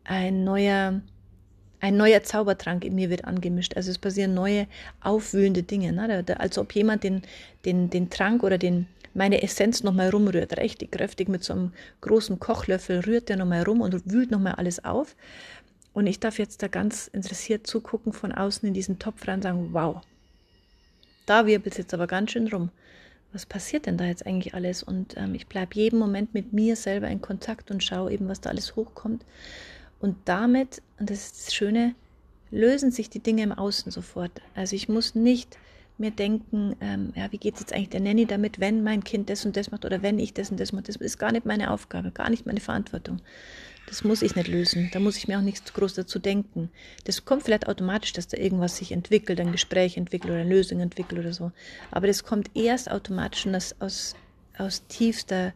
ein 0.04 0.44
neuer 0.44 1.02
ein 1.84 1.98
neuer 1.98 2.24
Zaubertrank 2.24 2.86
in 2.86 2.96
mir 2.96 3.10
wird 3.10 3.26
angemischt. 3.26 3.76
Also 3.76 3.92
es 3.92 3.98
passieren 3.98 4.34
neue, 4.34 4.68
aufwühlende 5.02 5.64
Dinge. 5.64 5.92
Ne? 5.92 6.24
Als 6.40 6.58
ob 6.58 6.74
jemand 6.74 7.04
den, 7.04 7.24
den, 7.66 7.90
den 7.90 8.10
Trank 8.10 8.44
oder 8.44 8.58
den, 8.58 8.88
meine 9.14 9.44
Essenz 9.44 9.84
nochmal 9.84 10.10
rumrührt, 10.10 10.58
richtig 10.58 10.94
kräftig 10.94 11.28
mit 11.28 11.44
so 11.44 11.52
einem 11.52 11.74
großen 12.00 12.40
Kochlöffel 12.40 13.02
rührt 13.02 13.28
der 13.28 13.36
nochmal 13.36 13.64
rum 13.64 13.82
und 13.82 14.10
wühlt 14.10 14.32
nochmal 14.32 14.54
alles 14.54 14.86
auf. 14.86 15.18
Und 15.92 16.08
ich 16.08 16.22
darf 16.22 16.40
jetzt 16.40 16.64
da 16.64 16.70
ganz 16.70 17.08
interessiert 17.08 17.68
zugucken 17.68 18.14
von 18.14 18.32
außen 18.32 18.66
in 18.66 18.74
diesen 18.74 18.98
Topf 18.98 19.28
rein 19.28 19.36
und 19.36 19.44
sagen, 19.44 19.70
wow, 19.74 20.00
da 21.26 21.46
wirbelt 21.46 21.74
es 21.74 21.80
jetzt 21.80 21.94
aber 21.94 22.08
ganz 22.08 22.32
schön 22.32 22.48
rum. 22.48 22.70
Was 23.34 23.46
passiert 23.46 23.88
denn 23.88 23.98
da 23.98 24.06
jetzt 24.06 24.26
eigentlich 24.26 24.54
alles? 24.54 24.84
Und 24.84 25.18
ähm, 25.18 25.36
ich 25.36 25.48
bleibe 25.48 25.76
jeden 25.76 26.00
Moment 26.00 26.34
mit 26.34 26.54
mir 26.54 26.78
selber 26.78 27.10
in 27.10 27.20
Kontakt 27.20 27.72
und 27.72 27.84
schaue 27.84 28.14
eben, 28.14 28.30
was 28.30 28.40
da 28.40 28.52
alles 28.52 28.78
hochkommt. 28.78 29.26
Und 30.04 30.18
damit, 30.26 30.82
und 31.00 31.10
das 31.10 31.28
ist 31.28 31.48
das 31.48 31.54
Schöne, 31.54 31.96
lösen 32.52 32.92
sich 32.92 33.10
die 33.10 33.22
Dinge 33.22 33.42
im 33.42 33.54
Außen 33.54 33.90
sofort. 33.90 34.42
Also 34.54 34.76
ich 34.76 34.90
muss 34.90 35.16
nicht 35.16 35.58
mir 35.98 36.12
denken, 36.12 36.76
ähm, 36.82 37.14
ja, 37.16 37.32
wie 37.32 37.38
geht 37.38 37.54
es 37.54 37.62
jetzt 37.62 37.72
eigentlich 37.72 37.92
der 37.92 38.02
Nanny 38.02 38.26
damit, 38.26 38.60
wenn 38.60 38.84
mein 38.84 39.06
Kind 39.06 39.30
das 39.30 39.46
und 39.46 39.56
das 39.56 39.72
macht 39.72 39.86
oder 39.86 40.02
wenn 40.02 40.20
ich 40.20 40.34
das 40.34 40.52
und 40.52 40.60
das 40.60 40.74
mache. 40.74 40.84
Das 40.84 40.98
ist 40.98 41.20
gar 41.20 41.32
nicht 41.32 41.46
meine 41.46 41.72
Aufgabe, 41.72 42.12
gar 42.12 42.30
nicht 42.30 42.46
meine 42.46 42.60
Verantwortung. 42.60 43.22
Das 43.88 44.04
muss 44.04 44.24
ich 44.24 44.36
nicht 44.36 44.50
lösen. 44.50 44.90
Da 44.92 45.00
muss 45.00 45.16
ich 45.16 45.30
mir 45.30 45.38
auch 45.38 45.42
nichts 45.42 45.74
groß 45.74 45.94
dazu 45.94 46.20
denken. 46.20 46.70
Das 47.06 47.24
kommt 47.24 47.44
vielleicht 47.44 47.70
automatisch, 47.70 48.12
dass 48.12 48.28
da 48.28 48.36
irgendwas 48.36 48.76
sich 48.76 48.92
entwickelt, 48.92 49.40
ein 49.40 49.54
Gespräch 49.54 49.96
entwickelt 49.96 50.32
oder 50.32 50.42
eine 50.42 50.50
Lösung 50.50 50.82
entwickelt 50.82 51.22
oder 51.22 51.32
so. 51.32 51.54
Aber 51.92 52.08
das 52.08 52.26
kommt 52.26 52.52
erst 52.56 52.92
automatisch 52.92 53.46
und 53.46 53.54
das 53.54 53.80
aus, 53.80 54.18
aus 54.58 54.86
tiefster 54.88 55.54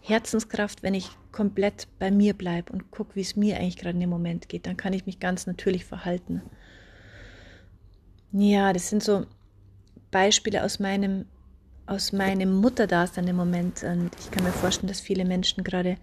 Herzenskraft, 0.00 0.82
wenn 0.82 0.94
ich 0.94 1.10
komplett 1.34 1.88
bei 1.98 2.12
mir 2.12 2.32
bleibe 2.32 2.72
und 2.72 2.92
gucke, 2.92 3.16
wie 3.16 3.20
es 3.20 3.34
mir 3.34 3.56
eigentlich 3.56 3.76
gerade 3.76 3.94
in 3.96 4.00
dem 4.00 4.08
Moment 4.08 4.48
geht. 4.48 4.66
Dann 4.66 4.76
kann 4.76 4.92
ich 4.92 5.04
mich 5.04 5.18
ganz 5.18 5.48
natürlich 5.48 5.84
verhalten. 5.84 6.42
Ja, 8.30 8.72
das 8.72 8.88
sind 8.88 9.02
so 9.02 9.26
Beispiele 10.12 10.62
aus 10.62 10.78
meinem, 10.78 11.24
aus 11.86 12.12
meinem 12.12 12.54
Mutterdasein 12.54 13.26
im 13.26 13.34
Moment. 13.34 13.82
Und 13.82 14.10
ich 14.20 14.30
kann 14.30 14.44
mir 14.44 14.52
vorstellen, 14.52 14.86
dass 14.86 15.00
viele 15.00 15.24
Menschen 15.24 15.64
gerade 15.64 15.96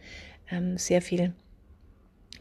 ähm, 0.50 0.78
sehr 0.78 1.02
viel 1.02 1.34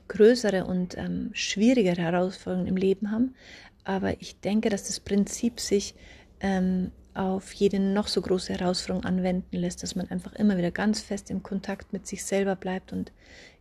größere 0.08 0.64
und 0.64 0.98
ähm, 0.98 1.30
schwierigere 1.32 2.02
Herausforderungen 2.02 2.66
im 2.66 2.76
Leben 2.76 3.12
haben. 3.12 3.36
Aber 3.84 4.20
ich 4.20 4.40
denke, 4.40 4.68
dass 4.68 4.82
das 4.88 4.98
Prinzip 4.98 5.60
sich 5.60 5.94
ähm, 6.40 6.90
auf 7.20 7.52
jede 7.52 7.78
noch 7.78 8.08
so 8.08 8.22
große 8.22 8.54
Herausforderung 8.54 9.04
anwenden 9.04 9.56
lässt, 9.56 9.82
dass 9.82 9.94
man 9.94 10.08
einfach 10.10 10.32
immer 10.34 10.56
wieder 10.56 10.70
ganz 10.70 11.00
fest 11.00 11.30
im 11.30 11.42
Kontakt 11.42 11.92
mit 11.92 12.06
sich 12.06 12.24
selber 12.24 12.56
bleibt 12.56 12.92
und 12.92 13.12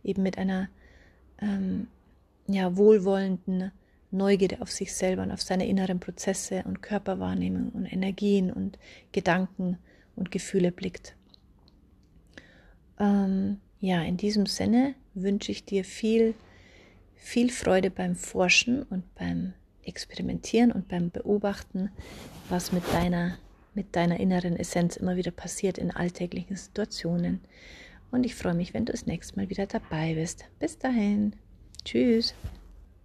eben 0.02 0.22
mit 0.22 0.38
einer 0.38 0.68
ähm, 1.42 1.88
ja, 2.46 2.76
wohlwollenden 2.76 3.70
Neugierde 4.10 4.60
auf 4.60 4.72
sich 4.72 4.94
selber 4.94 5.22
und 5.22 5.30
auf 5.30 5.42
seine 5.42 5.68
inneren 5.68 6.00
Prozesse 6.00 6.62
und 6.64 6.82
Körperwahrnehmung 6.82 7.68
und 7.70 7.84
Energien 7.84 8.50
und 8.50 8.78
Gedanken 9.12 9.78
und 10.16 10.30
Gefühle 10.30 10.72
blickt. 10.72 11.14
Ähm, 12.98 13.60
ja, 13.78 14.02
in 14.02 14.16
diesem 14.16 14.46
Sinne 14.46 14.94
wünsche 15.14 15.52
ich 15.52 15.64
dir 15.64 15.84
viel, 15.84 16.34
viel 17.14 17.50
Freude 17.50 17.90
beim 17.90 18.16
Forschen 18.16 18.82
und 18.84 19.14
beim 19.14 19.52
Experimentieren 19.82 20.72
und 20.72 20.88
beim 20.88 21.10
Beobachten, 21.10 21.90
was 22.48 22.72
mit 22.72 22.82
deiner, 22.92 23.38
mit 23.74 23.96
deiner 23.96 24.20
inneren 24.20 24.56
Essenz 24.56 24.96
immer 24.96 25.16
wieder 25.16 25.30
passiert 25.30 25.78
in 25.78 25.90
alltäglichen 25.90 26.56
Situationen. 26.56 27.40
Und 28.10 28.24
ich 28.24 28.34
freue 28.34 28.54
mich, 28.54 28.74
wenn 28.74 28.84
du 28.84 28.92
das 28.92 29.06
nächste 29.06 29.36
Mal 29.36 29.50
wieder 29.50 29.66
dabei 29.66 30.14
bist. 30.14 30.44
Bis 30.58 30.78
dahin. 30.78 31.34
Tschüss. 31.84 32.34